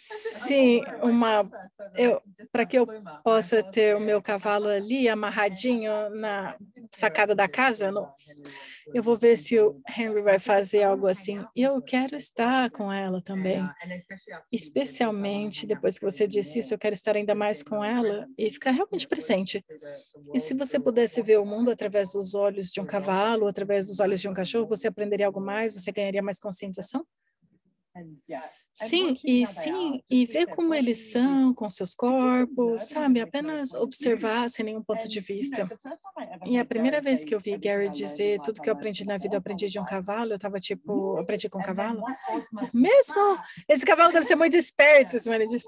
Sim, 0.03 0.81
uma 1.01 1.49
eu 1.95 2.21
para 2.51 2.65
que 2.65 2.77
eu 2.77 2.91
possa 3.23 3.63
ter 3.63 3.95
o 3.95 3.99
meu 3.99 4.21
cavalo 4.21 4.67
ali 4.67 5.07
amarradinho 5.07 6.09
na 6.11 6.57
sacada 6.91 7.35
da 7.35 7.47
casa, 7.47 7.91
no, 7.91 8.09
eu 8.93 9.03
vou 9.03 9.15
ver 9.17 9.37
se 9.37 9.59
o 9.59 9.75
Henry 9.97 10.21
vai 10.21 10.39
fazer 10.39 10.83
algo 10.83 11.07
assim. 11.07 11.45
E 11.55 11.61
eu 11.63 11.81
quero 11.81 12.15
estar 12.15 12.71
com 12.71 12.91
ela 12.91 13.21
também. 13.21 13.73
Especialmente 14.51 15.67
depois 15.67 15.99
que 15.99 16.05
você 16.05 16.27
disse 16.27 16.59
isso, 16.59 16.73
eu 16.73 16.79
quero 16.79 16.93
estar 16.95 17.15
ainda 17.15 17.35
mais 17.35 17.63
com 17.63 17.83
ela 17.83 18.27
e 18.37 18.49
ficar 18.51 18.71
realmente 18.71 19.07
presente. 19.07 19.63
E 20.33 20.39
se 20.39 20.53
você 20.53 20.79
pudesse 20.79 21.21
ver 21.21 21.39
o 21.39 21.45
mundo 21.45 21.71
através 21.71 22.13
dos 22.13 22.35
olhos 22.35 22.71
de 22.71 22.81
um 22.81 22.85
cavalo, 22.85 23.47
através 23.47 23.87
dos 23.87 23.99
olhos 23.99 24.21
de 24.21 24.27
um 24.29 24.33
cachorro, 24.33 24.67
você 24.67 24.87
aprenderia 24.87 25.27
algo 25.27 25.41
mais, 25.41 25.73
você 25.73 25.91
ganharia 25.91 26.23
mais 26.23 26.39
conscientização? 26.39 27.05
Sim, 28.81 29.17
e 29.25 29.45
sim, 29.45 30.01
e 30.09 30.25
ver 30.25 30.47
como 30.47 30.73
eles 30.73 31.11
são 31.11 31.53
com 31.53 31.69
seus 31.69 31.93
corpos, 31.93 32.89
sabe? 32.89 33.19
Apenas 33.19 33.73
observar 33.73 34.49
sem 34.49 34.63
nenhum 34.65 34.81
ponto 34.81 35.07
de 35.07 35.19
vista. 35.19 35.67
E 36.45 36.57
a 36.57 36.63
primeira 36.63 37.01
vez 37.01 37.23
que 37.25 37.35
eu 37.35 37.39
vi 37.39 37.57
Gary 37.57 37.89
dizer 37.89 38.39
tudo 38.41 38.61
que 38.61 38.69
eu 38.69 38.73
aprendi 38.73 39.05
na 39.05 39.17
vida, 39.17 39.35
eu 39.35 39.39
aprendi 39.39 39.67
de 39.67 39.79
um 39.79 39.85
cavalo, 39.85 40.31
eu 40.31 40.35
estava 40.35 40.59
tipo, 40.59 41.17
aprendi 41.17 41.49
com 41.49 41.59
um 41.59 41.63
cavalo. 41.63 42.01
Mesmo, 42.73 43.37
esse 43.67 43.85
cavalo 43.85 44.13
deve 44.13 44.25
ser 44.25 44.35
muito 44.35 44.55
esperto, 44.55 45.17
ele 45.29 45.45
disse. 45.45 45.67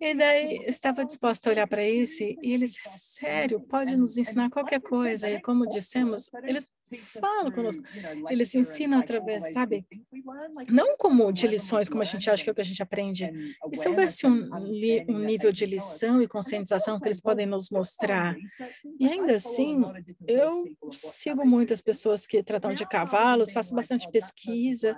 E 0.00 0.12
daí 0.14 0.64
estava 0.66 1.04
disposto 1.04 1.46
a 1.46 1.50
olhar 1.50 1.66
para 1.66 1.82
esse 1.82 2.36
e 2.42 2.52
ele 2.52 2.66
disse, 2.66 2.80
sério, 2.84 3.60
pode 3.60 3.96
nos 3.96 4.18
ensinar 4.18 4.50
qualquer 4.50 4.80
coisa. 4.80 5.30
E 5.30 5.40
como 5.40 5.66
dissemos, 5.68 6.30
eles 6.42 6.68
falam 6.96 7.50
conosco, 7.50 7.82
eles 8.30 8.54
ensinam 8.54 8.98
através, 8.98 9.52
sabe? 9.52 9.86
Não 10.68 10.96
como 10.96 11.32
de 11.32 11.46
lições, 11.46 11.88
como 11.88 12.02
a 12.02 12.04
gente 12.04 12.28
acha 12.28 12.42
que 12.42 12.48
é 12.48 12.52
o 12.52 12.54
que 12.54 12.60
a 12.60 12.64
gente 12.64 12.82
aprende. 12.82 13.30
E 13.72 13.76
se 13.76 13.88
houvesse 13.88 14.26
um, 14.26 14.48
um 15.08 15.18
nível 15.18 15.50
de 15.50 15.66
lição 15.66 16.22
e 16.22 16.28
conscientização 16.28 17.00
que 17.00 17.08
eles 17.08 17.20
podem 17.20 17.46
nos 17.46 17.70
mostrar? 17.70 18.36
E 18.98 19.08
ainda 19.08 19.36
assim, 19.36 19.82
eu 20.26 20.64
sigo 20.92 21.46
muitas 21.46 21.80
pessoas 21.80 22.26
que 22.26 22.42
tratam 22.42 22.74
de 22.74 22.86
cavalos, 22.86 23.52
faço 23.52 23.74
bastante 23.74 24.10
pesquisa. 24.10 24.96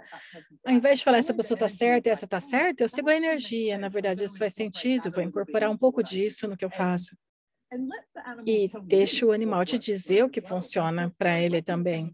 Ao 0.65 0.73
invés 0.73 0.99
de 0.99 1.05
falar 1.05 1.19
essa 1.19 1.35
pessoa 1.35 1.57
está 1.57 1.69
certa 1.69 2.09
e 2.09 2.13
essa 2.13 2.25
está 2.25 2.41
certa, 2.41 2.85
eu 2.85 2.89
sigo 2.91 3.09
a 3.09 3.17
energia. 3.17 3.79
Na 3.79 3.89
verdade, 3.89 4.25
isso 4.25 4.39
faz 4.39 4.55
sentido, 4.55 5.11
vou 5.11 5.23
incorporar 5.23 5.71
um 5.71 5.79
pouco 5.79 6.03
disso 6.03 6.47
no 6.47 6.57
que 6.57 6.65
eu 6.65 6.71
faço 6.71 7.17
e 8.47 8.71
deixa 8.85 9.27
o 9.27 9.33
animal 9.33 9.65
te 9.65 9.79
dizer 9.79 10.25
o 10.25 10.31
que 10.31 10.41
funciona 10.41 11.13
para 11.19 11.41
ele 11.41 11.61
também. 11.61 12.13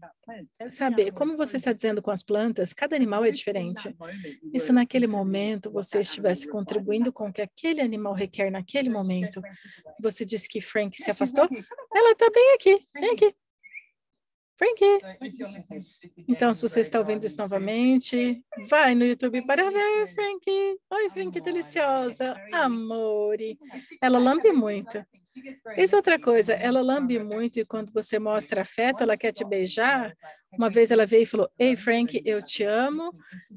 Sabe, 0.69 1.11
como 1.11 1.37
você 1.37 1.57
está 1.57 1.71
dizendo 1.71 2.01
com 2.01 2.09
as 2.09 2.23
plantas, 2.23 2.73
cada 2.73 2.95
animal 2.95 3.23
é 3.23 3.31
diferente. 3.31 3.95
E 4.53 4.59
se 4.59 4.71
naquele 4.71 5.05
momento 5.05 5.71
você 5.71 5.99
estivesse 5.99 6.47
contribuindo 6.47 7.13
com 7.13 7.29
o 7.29 7.33
que 7.33 7.41
aquele 7.41 7.81
animal 7.81 8.13
requer 8.13 8.49
naquele 8.49 8.89
momento, 8.89 9.41
você 10.01 10.25
disse 10.25 10.47
que 10.47 10.61
Frank 10.61 11.01
se 11.01 11.11
afastou? 11.11 11.47
Ela 11.93 12.11
está 12.11 12.29
bem 12.29 12.53
aqui, 12.55 12.87
vem 12.95 13.11
aqui. 13.11 13.35
Frankie. 14.55 14.99
Então, 16.27 16.53
se 16.53 16.61
você 16.61 16.81
está 16.81 16.99
ouvindo 16.99 17.25
isso 17.25 17.35
novamente, 17.37 18.43
vai 18.69 18.93
no 18.93 19.03
YouTube 19.03 19.45
para 19.45 19.69
ver 19.69 20.07
Frankie. 20.13 20.77
Oi, 20.91 21.09
Frankie 21.09 21.41
deliciosa. 21.41 22.35
Amore. 22.51 23.57
Ela 24.01 24.19
lambe 24.19 24.51
muito. 24.51 25.03
Isso 25.77 25.95
é 25.95 25.97
outra 25.97 26.19
coisa, 26.19 26.53
ela 26.53 26.81
lambe 26.81 27.19
muito 27.19 27.59
e 27.59 27.65
quando 27.65 27.91
você 27.91 28.19
mostra 28.19 28.61
afeto, 28.61 29.03
ela 29.03 29.17
quer 29.17 29.31
te 29.31 29.43
beijar. 29.43 30.13
Uma 30.57 30.69
vez 30.69 30.91
ela 30.91 31.05
veio 31.05 31.23
e 31.23 31.25
falou, 31.25 31.49
ei, 31.57 31.75
Frank, 31.75 32.21
eu 32.25 32.41
te 32.41 32.63
amo 32.63 33.11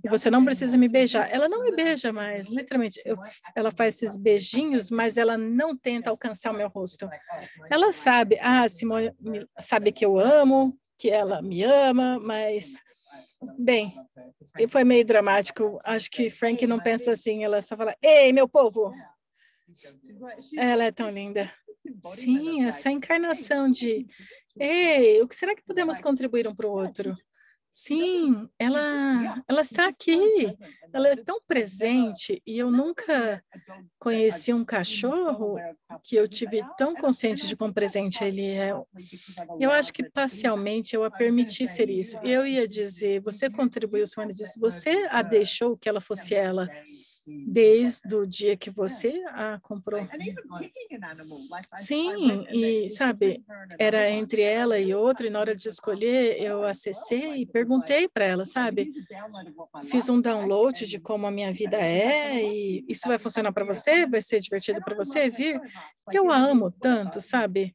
você 0.08 0.30
não 0.30 0.44
precisa 0.44 0.76
me 0.78 0.88
beijar. 0.88 1.28
Ela 1.32 1.48
não 1.48 1.64
me 1.64 1.74
beija 1.74 2.12
mais, 2.12 2.48
literalmente. 2.48 3.00
Eu, 3.04 3.16
ela 3.54 3.70
faz 3.70 3.96
esses 3.96 4.16
beijinhos, 4.16 4.90
mas 4.90 5.16
ela 5.16 5.36
não 5.36 5.76
tenta 5.76 6.10
alcançar 6.10 6.52
o 6.52 6.56
meu 6.56 6.68
rosto. 6.68 7.08
Ela 7.70 7.92
sabe, 7.92 8.38
ah, 8.40 8.68
Simone 8.68 9.12
sabe 9.60 9.92
que 9.92 10.04
eu 10.04 10.18
amo, 10.18 10.78
que 10.98 11.10
ela 11.10 11.42
me 11.42 11.62
ama, 11.62 12.18
mas 12.18 12.80
bem, 13.58 13.92
foi 14.68 14.84
meio 14.84 15.04
dramático. 15.04 15.78
Acho 15.84 16.10
que 16.10 16.30
Frank 16.30 16.66
não 16.66 16.80
pensa 16.80 17.12
assim, 17.12 17.44
ela 17.44 17.60
só 17.60 17.76
fala: 17.76 17.94
"Ei, 18.02 18.32
meu 18.32 18.48
povo". 18.48 18.92
Ela 20.56 20.84
é 20.84 20.92
tão 20.92 21.10
linda. 21.10 21.52
Sim, 22.04 22.64
essa 22.64 22.90
encarnação 22.90 23.70
de 23.70 24.06
Ei, 24.58 25.20
o 25.20 25.28
que 25.28 25.34
será 25.34 25.54
que 25.54 25.62
podemos 25.62 26.00
contribuir 26.00 26.48
um 26.48 26.54
para 26.54 26.66
o 26.66 26.72
outro? 26.72 27.14
Sim, 27.68 28.48
ela, 28.58 29.42
ela 29.46 29.60
está 29.60 29.86
aqui, 29.86 30.18
ela 30.94 31.08
é 31.08 31.16
tão 31.16 31.38
presente 31.46 32.40
e 32.46 32.58
eu 32.58 32.70
nunca 32.70 33.44
conheci 33.98 34.50
um 34.50 34.64
cachorro 34.64 35.56
que 36.02 36.16
eu 36.16 36.26
tive 36.26 36.62
tão 36.78 36.94
consciente 36.94 37.46
de 37.46 37.54
quão 37.54 37.70
presente 37.70 38.24
ele 38.24 38.46
é. 38.46 38.72
Eu 39.60 39.70
acho 39.70 39.92
que 39.92 40.08
parcialmente 40.08 40.96
eu 40.96 41.04
a 41.04 41.10
permiti 41.10 41.68
ser 41.68 41.90
isso. 41.90 42.16
Eu 42.22 42.46
ia 42.46 42.66
dizer, 42.66 43.20
você 43.20 43.50
contribuiu, 43.50 44.06
Simone 44.06 44.32
disse, 44.32 44.58
você 44.58 45.06
a 45.10 45.20
deixou 45.20 45.76
que 45.76 45.86
ela 45.86 46.00
fosse 46.00 46.34
ela. 46.34 46.66
Desde 47.26 48.14
o 48.14 48.26
dia 48.26 48.56
que 48.56 48.70
você 48.70 49.22
a 49.28 49.58
comprou. 49.60 50.06
Sim, 51.74 52.46
e 52.50 52.88
sabe, 52.88 53.42
era 53.78 54.10
entre 54.10 54.42
ela 54.42 54.78
e 54.78 54.94
outra, 54.94 55.26
e 55.26 55.30
na 55.30 55.40
hora 55.40 55.56
de 55.56 55.68
escolher, 55.68 56.40
eu 56.40 56.64
acessei 56.64 57.42
e 57.42 57.46
perguntei 57.46 58.08
para 58.08 58.24
ela, 58.24 58.44
sabe? 58.44 58.92
Fiz 59.84 60.08
um 60.08 60.20
download 60.20 60.86
de 60.86 61.00
como 61.00 61.26
a 61.26 61.30
minha 61.30 61.52
vida 61.52 61.76
é, 61.78 62.42
e 62.42 62.84
isso 62.88 63.08
vai 63.08 63.18
funcionar 63.18 63.52
para 63.52 63.64
você? 63.64 64.06
Vai 64.06 64.20
ser 64.20 64.40
divertido 64.40 64.80
para 64.82 64.94
você 64.94 65.28
vir? 65.28 65.60
Eu 66.12 66.30
a 66.30 66.36
amo 66.36 66.70
tanto, 66.70 67.20
sabe? 67.20 67.74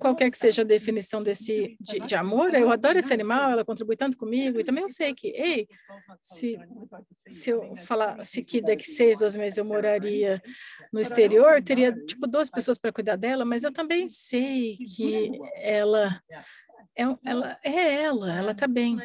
Qualquer 0.00 0.30
que 0.30 0.38
seja 0.38 0.62
a 0.62 0.64
definição 0.64 1.22
desse 1.22 1.76
de, 1.80 2.00
de 2.00 2.14
amor, 2.16 2.52
eu 2.54 2.70
adoro 2.70 2.98
esse 2.98 3.12
animal, 3.12 3.50
ela 3.50 3.64
contribui 3.64 3.96
tanto 3.96 4.16
comigo, 4.16 4.58
e 4.58 4.64
também 4.64 4.82
eu 4.82 4.88
sei 4.90 5.14
que, 5.14 5.28
ei, 5.28 5.68
se, 6.20 6.58
se 7.28 7.50
eu 7.50 7.76
falasse 8.32 8.42
que 8.42 8.62
daqui 8.62 8.88
seis, 8.88 9.18
dois 9.18 9.36
meses 9.36 9.58
eu 9.58 9.64
moraria 9.64 10.42
no 10.92 11.00
exterior, 11.00 11.62
teria, 11.62 11.92
tipo, 11.92 12.26
duas 12.26 12.48
pessoas 12.48 12.78
para 12.78 12.92
cuidar 12.92 13.16
dela, 13.16 13.44
mas 13.44 13.62
eu 13.62 13.72
também 13.72 14.08
sei 14.08 14.78
que 14.96 15.38
ela 15.56 16.08
é, 16.96 17.04
ela 17.24 17.58
é 17.62 18.02
ela, 18.02 18.32
ela 18.34 18.52
está 18.52 18.66
bem. 18.66 18.98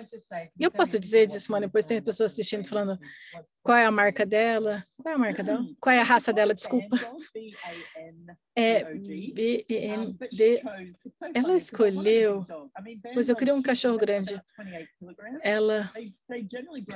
E 0.60 0.64
eu 0.64 0.72
posso 0.72 1.00
dizer 1.00 1.26
disso, 1.28 1.52
mano, 1.52 1.68
depois 1.68 1.86
tem 1.86 2.02
pessoas 2.02 2.34
assistindo 2.34 2.68
falando 2.68 3.00
qual 3.64 3.78
é 3.78 3.86
a 3.86 3.92
marca 3.92 4.26
dela, 4.26 4.86
qual 5.02 5.14
é 5.14 5.16
a 5.16 5.20
marca 5.20 5.44
dela, 5.44 5.66
qual 5.80 5.96
é 5.96 6.00
a 6.00 6.04
raça 6.06 6.34
dela, 6.34 6.54
desculpa. 6.54 6.98
É 8.56 8.94
B-E-N-D. 8.94 10.64
Ela 11.34 11.56
escolheu, 11.56 12.46
pois 13.14 13.30
eu 13.30 13.36
queria 13.36 13.56
um 13.56 13.62
cachorro 13.62 13.98
grande. 13.98 14.42
Ela 15.42 15.92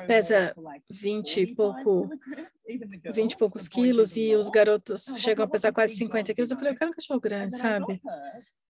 pesa 0.07 0.53
20 0.89 1.41
e 1.41 1.55
pouco, 1.55 2.09
20 3.13 3.31
e 3.31 3.37
poucos 3.37 3.67
quilos 3.67 4.17
e 4.17 4.35
os 4.35 4.49
garotos 4.49 5.05
chegam 5.19 5.45
a 5.45 5.47
pesar 5.47 5.71
quase 5.71 5.95
50 5.95 6.33
quilos. 6.33 6.51
Eu 6.51 6.57
falei, 6.57 6.73
eu 6.73 6.77
quero 6.77 6.91
um 6.91 6.93
cachorro 6.93 7.19
grande, 7.19 7.57
sabe? 7.57 8.01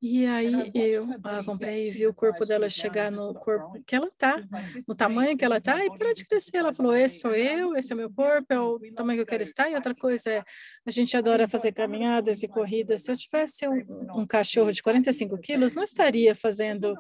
E 0.01 0.27
aí 0.27 0.71
eu 0.75 1.09
ah, 1.25 1.43
comprei 1.43 1.89
e 1.89 1.91
vi 1.91 2.07
o 2.07 2.13
corpo 2.13 2.45
dela 2.45 2.69
chegar 2.69 3.11
no 3.11 3.33
corpo 3.35 3.83
que 3.87 3.97
ela 3.97 4.11
tá, 4.19 4.43
no 4.87 4.95
tamanho 4.95 5.37
que 5.37 5.45
ela 5.45 5.59
tá, 5.59 5.83
e 5.85 5.97
para 5.97 6.13
de 6.13 6.27
crescer. 6.27 6.59
Ela 6.59 6.75
falou: 6.75 6.95
esse 6.95 7.21
sou 7.21 7.35
eu, 7.35 7.75
esse 7.75 7.93
é 7.93 7.95
o 7.95 7.99
meu 7.99 8.11
corpo, 8.11 8.47
é 8.53 8.61
o 8.61 8.79
tamanho 8.95 9.19
que 9.19 9.23
eu 9.23 9.27
quero 9.27 9.43
estar. 9.43 9.71
E 9.71 9.75
outra 9.75 9.95
coisa 9.95 10.31
é, 10.31 10.45
a 10.87 10.91
gente 10.91 11.17
adora 11.17 11.49
fazer 11.49 11.73
caminhadas 11.73 12.43
e 12.43 12.49
corridas. 12.49 13.05
Se 13.05 13.11
eu 13.11 13.17
tivesse 13.17 13.67
um, 13.67 14.21
um 14.21 14.27
cachorro 14.27 14.71
de 14.71 14.83
45 14.83 15.39
quilos, 15.39 15.75
não 15.75 15.85
estaria 15.85 16.35
fazendo 16.35 16.95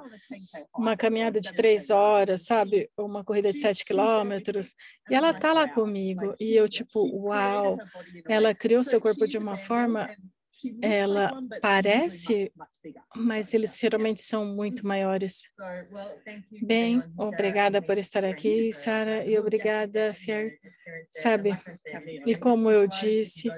uma 0.74 0.96
caminhada 0.96 1.38
de 1.38 1.52
três 1.52 1.90
horas, 1.90 2.46
sabe? 2.46 2.90
Uma 2.96 3.22
corrida 3.22 3.52
de 3.52 3.60
sete 3.60 3.84
quilômetros. 3.84 4.74
E 5.10 5.14
ela 5.14 5.34
tá 5.34 5.52
lá 5.52 5.68
comigo. 5.68 6.34
E 6.40 6.54
eu, 6.54 6.66
tipo, 6.66 7.04
uau, 7.26 7.76
ela 8.26 8.54
criou 8.54 8.82
seu 8.82 9.00
corpo 9.00 9.26
de 9.26 9.36
uma 9.36 9.58
forma 9.58 10.08
ela 10.80 11.32
parece, 11.60 12.52
mas 13.14 13.52
eles 13.52 13.78
geralmente 13.78 14.20
são 14.20 14.44
muito 14.44 14.86
maiores. 14.86 15.50
Bem, 16.62 17.02
obrigada 17.16 17.82
por 17.82 17.98
estar 17.98 18.24
aqui, 18.24 18.72
Sara, 18.72 19.24
e 19.24 19.38
obrigada, 19.38 20.12
Fier. 20.14 20.58
Sabe, 21.10 21.58
e 22.26 22.34
como 22.36 22.70
eu 22.70 22.86
disse, 22.86 23.48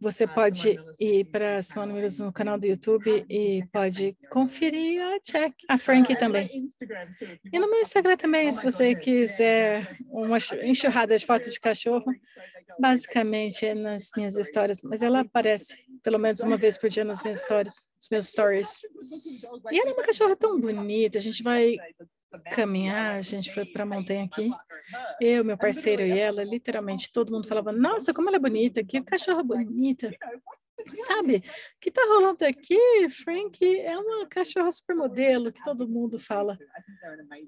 você 0.00 0.26
pode 0.26 0.76
ir 0.98 1.24
para 1.26 1.56
as 1.56 1.72
Manuelas 1.74 2.18
no 2.18 2.32
canal 2.32 2.58
do 2.58 2.66
YouTube 2.66 3.24
e 3.28 3.64
pode 3.72 4.16
conferir 4.30 5.02
a 5.02 5.18
Check, 5.20 5.54
a 5.68 5.78
Frank 5.78 6.16
também. 6.16 6.70
E 7.52 7.58
no 7.58 7.70
meu 7.70 7.80
Instagram 7.80 8.16
também, 8.16 8.50
se 8.50 8.62
você 8.62 8.94
quiser 8.94 9.96
uma 10.10 10.38
enxurrada 10.62 11.16
de 11.16 11.24
fotos 11.26 11.52
de 11.52 11.60
cachorro, 11.60 12.12
basicamente 12.78 13.64
é 13.64 13.74
nas 13.74 14.10
minhas 14.16 14.36
histórias, 14.36 14.82
mas 14.82 15.02
ela 15.02 15.20
aparece 15.20 15.76
pelo 16.02 16.18
menos 16.18 16.35
uma 16.42 16.56
vez 16.56 16.78
por 16.78 16.88
dia 16.88 17.04
nas 17.04 17.22
minhas 17.22 17.40
histórias, 17.40 17.74
nos 17.96 18.08
meus 18.10 18.28
stories. 18.28 18.82
E 19.70 19.78
ela 19.78 19.90
é 19.90 19.92
uma 19.92 20.02
cachorra 20.02 20.36
tão 20.36 20.60
bonita, 20.60 21.18
a 21.18 21.20
gente 21.20 21.42
vai 21.42 21.76
caminhar, 22.52 23.16
a 23.16 23.20
gente 23.20 23.52
foi 23.52 23.64
para 23.64 23.84
a 23.84 23.86
montanha 23.86 24.24
aqui, 24.24 24.50
eu, 25.20 25.44
meu 25.44 25.56
parceiro 25.56 26.02
e 26.02 26.18
ela, 26.18 26.44
literalmente 26.44 27.10
todo 27.10 27.32
mundo 27.32 27.48
falava, 27.48 27.72
nossa, 27.72 28.12
como 28.12 28.28
ela 28.28 28.36
é 28.36 28.40
bonita, 28.40 28.84
que 28.84 29.00
cachorra 29.02 29.42
bonita. 29.42 30.10
Sabe, 31.06 31.38
o 31.38 31.42
que 31.80 31.88
está 31.88 32.02
rolando 32.02 32.44
aqui, 32.44 33.08
Frank, 33.10 33.58
é 33.80 33.98
uma 33.98 34.26
cachorra 34.28 34.70
supermodelo 34.70 35.50
que 35.50 35.62
todo 35.64 35.88
mundo 35.88 36.18
fala. 36.18 36.56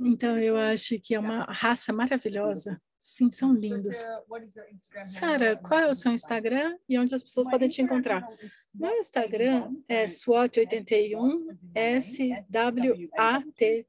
Então, 0.01 0.39
eu 0.39 0.57
acho 0.57 0.99
que 1.01 1.15
é 1.15 1.21
uma 1.21 1.45
raça 1.45 1.93
maravilhosa. 1.93 2.81
Sim, 3.01 3.31
são 3.31 3.55
lindos. 3.55 4.05
Sara, 5.05 5.57
qual 5.57 5.81
é 5.81 5.91
o 5.91 5.95
seu 5.95 6.13
Instagram 6.13 6.77
e 6.89 6.99
onde 6.99 7.15
as 7.15 7.23
pessoas 7.23 7.49
podem 7.49 7.69
te 7.69 7.81
encontrar? 7.81 8.29
Meu 8.75 8.93
Instagram 8.99 9.73
é 9.89 10.05
SWAT81, 10.05 11.57
S-W-A-T-T. 11.75 13.87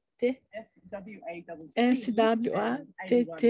S-W-A-T-T 1.76 3.48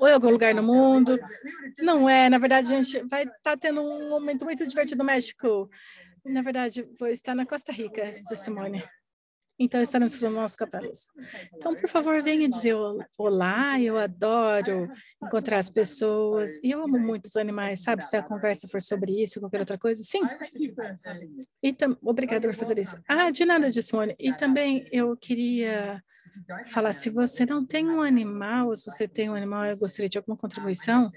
ou 0.00 0.08
em 0.08 0.12
algum 0.12 0.30
lugar 0.30 0.54
no 0.54 0.62
mundo, 0.62 1.18
não 1.80 2.08
é. 2.08 2.28
Na 2.28 2.38
verdade, 2.38 2.72
a 2.72 2.82
gente 2.82 3.06
vai 3.08 3.22
estar 3.22 3.38
tá 3.42 3.56
tendo 3.56 3.80
um 3.80 4.10
momento 4.10 4.44
muito 4.44 4.66
divertido 4.66 4.98
no 4.98 5.04
México. 5.04 5.70
Na 6.24 6.42
verdade, 6.42 6.88
vou 6.98 7.08
estar 7.08 7.34
na 7.34 7.44
Costa 7.44 7.72
Rica, 7.72 8.12
Simone. 8.34 8.82
Então, 9.58 9.80
estaremos 9.80 10.18
nos 10.20 10.32
nossos 10.32 10.56
capelos. 10.56 11.08
Então, 11.54 11.74
por 11.74 11.88
favor, 11.88 12.20
venha 12.22 12.48
dizer 12.48 12.74
olá. 13.18 13.78
Eu 13.80 13.96
adoro 13.96 14.90
encontrar 15.22 15.58
as 15.58 15.68
pessoas. 15.68 16.58
E 16.62 16.70
eu 16.70 16.82
amo 16.82 16.98
muito 16.98 17.26
os 17.26 17.36
animais, 17.36 17.82
sabe? 17.82 18.02
Se 18.02 18.16
a 18.16 18.22
conversa 18.22 18.66
for 18.66 18.80
sobre 18.80 19.22
isso, 19.22 19.40
qualquer 19.40 19.60
outra 19.60 19.78
coisa. 19.78 20.02
Sim. 20.02 20.20
E 21.62 21.76
obrigada 22.02 22.48
por 22.48 22.56
fazer 22.56 22.78
isso. 22.78 22.96
Ah, 23.06 23.30
de 23.30 23.44
nada, 23.44 23.70
Simone. 23.70 24.16
E 24.18 24.32
também 24.34 24.88
eu 24.90 25.16
queria 25.16 26.02
falar, 26.66 26.92
se 26.92 27.10
você 27.10 27.44
não 27.46 27.64
tem 27.64 27.88
um 27.88 28.00
animal, 28.00 28.68
ou 28.68 28.76
se 28.76 28.84
você 28.84 29.06
tem 29.06 29.30
um 29.30 29.34
animal 29.34 29.64
e 29.66 29.74
gostaria 29.74 30.08
de 30.08 30.18
alguma 30.18 30.36
contribuição, 30.36 31.10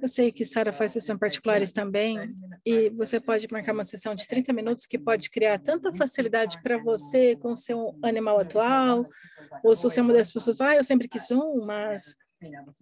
eu 0.00 0.08
sei 0.08 0.32
que 0.32 0.44
Sara 0.44 0.72
faz 0.72 0.92
sessões 0.92 1.18
particulares 1.18 1.72
também, 1.72 2.34
e 2.64 2.90
você 2.90 3.20
pode 3.20 3.46
marcar 3.50 3.72
uma 3.72 3.84
sessão 3.84 4.14
de 4.14 4.26
30 4.26 4.52
minutos 4.52 4.86
que 4.86 4.98
pode 4.98 5.30
criar 5.30 5.58
tanta 5.58 5.92
facilidade 5.92 6.60
para 6.62 6.78
você 6.78 7.36
com 7.36 7.52
o 7.52 7.56
seu 7.56 7.98
animal 8.02 8.40
atual, 8.40 9.04
ou 9.62 9.76
se 9.76 9.82
você 9.82 10.00
é 10.00 10.02
uma 10.02 10.12
das 10.12 10.32
pessoas, 10.32 10.60
ah, 10.60 10.76
eu 10.76 10.84
sempre 10.84 11.08
quis 11.08 11.30
um, 11.30 11.64
mas 11.64 12.16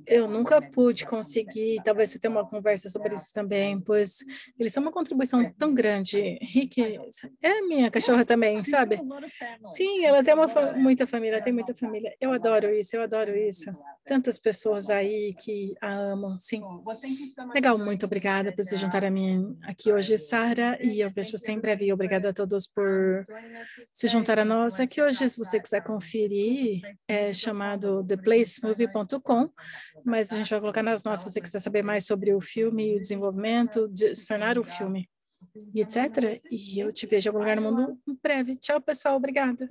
eu 0.06 0.28
nunca 0.28 0.60
pude 0.60 1.06
conseguir, 1.06 1.80
talvez 1.84 2.10
você 2.10 2.18
tenha 2.18 2.32
uma 2.32 2.46
conversa 2.46 2.88
sobre 2.88 3.14
isso 3.14 3.32
também, 3.32 3.80
pois 3.80 4.24
eles 4.58 4.72
são 4.72 4.82
uma 4.82 4.92
contribuição 4.92 5.52
tão 5.52 5.74
grande. 5.74 6.38
Rick 6.42 6.80
é 7.42 7.60
minha 7.62 7.90
cachorra 7.90 8.24
também, 8.24 8.62
sabe? 8.64 9.00
Sim, 9.74 10.04
ela 10.04 10.22
tem 10.22 10.34
uma 10.34 10.46
muita 10.74 11.06
família, 11.06 11.42
tem 11.42 11.52
muita 11.52 11.74
família. 11.74 12.14
Eu 12.20 12.32
adoro 12.32 12.70
isso, 12.70 12.96
eu 12.96 13.02
adoro 13.02 13.36
isso. 13.36 13.70
Tantas 14.04 14.38
pessoas 14.38 14.90
aí 14.90 15.34
que 15.34 15.74
a 15.80 15.92
amam, 15.92 16.38
sim. 16.38 16.60
Legal, 17.54 17.78
muito 17.78 18.06
obrigada 18.06 18.52
por 18.52 18.64
se 18.64 18.76
juntar 18.76 19.04
a 19.04 19.10
mim 19.10 19.56
aqui 19.62 19.92
hoje, 19.92 20.16
Sara, 20.18 20.78
e 20.82 21.00
eu 21.00 21.10
vejo 21.10 21.36
você 21.36 21.52
em 21.52 21.60
breve. 21.60 21.92
Obrigada 21.92 22.30
a 22.30 22.32
todos 22.32 22.66
por 22.66 23.26
se 23.92 24.08
juntar 24.08 24.40
a 24.40 24.44
nós 24.44 24.80
aqui 24.80 25.00
hoje. 25.00 25.28
Se 25.28 25.38
você 25.38 25.60
quiser 25.60 25.82
conferir, 25.82 26.80
é 27.06 27.32
chamado 27.32 28.04
theplacemovie.com 28.04 29.50
mas 30.04 30.32
a 30.32 30.36
gente 30.36 30.50
vai 30.50 30.60
colocar 30.60 30.82
nas 30.82 31.04
notas 31.04 31.20
se 31.20 31.30
você 31.30 31.40
quiser 31.40 31.60
saber 31.60 31.82
mais 31.82 32.06
sobre 32.06 32.34
o 32.34 32.40
filme 32.40 32.96
o 32.96 33.00
desenvolvimento, 33.00 33.88
de 33.88 34.12
tornar 34.26 34.58
o 34.58 34.64
filme 34.64 35.08
e 35.74 35.80
etc. 35.80 36.40
E 36.50 36.80
eu 36.80 36.92
te 36.92 37.06
vejo 37.06 37.28
em 37.28 37.30
algum 37.30 37.40
lugar 37.40 37.56
no 37.56 37.62
mundo 37.62 37.98
em 38.08 38.18
breve. 38.22 38.54
Tchau, 38.56 38.80
pessoal. 38.80 39.16
Obrigada. 39.16 39.70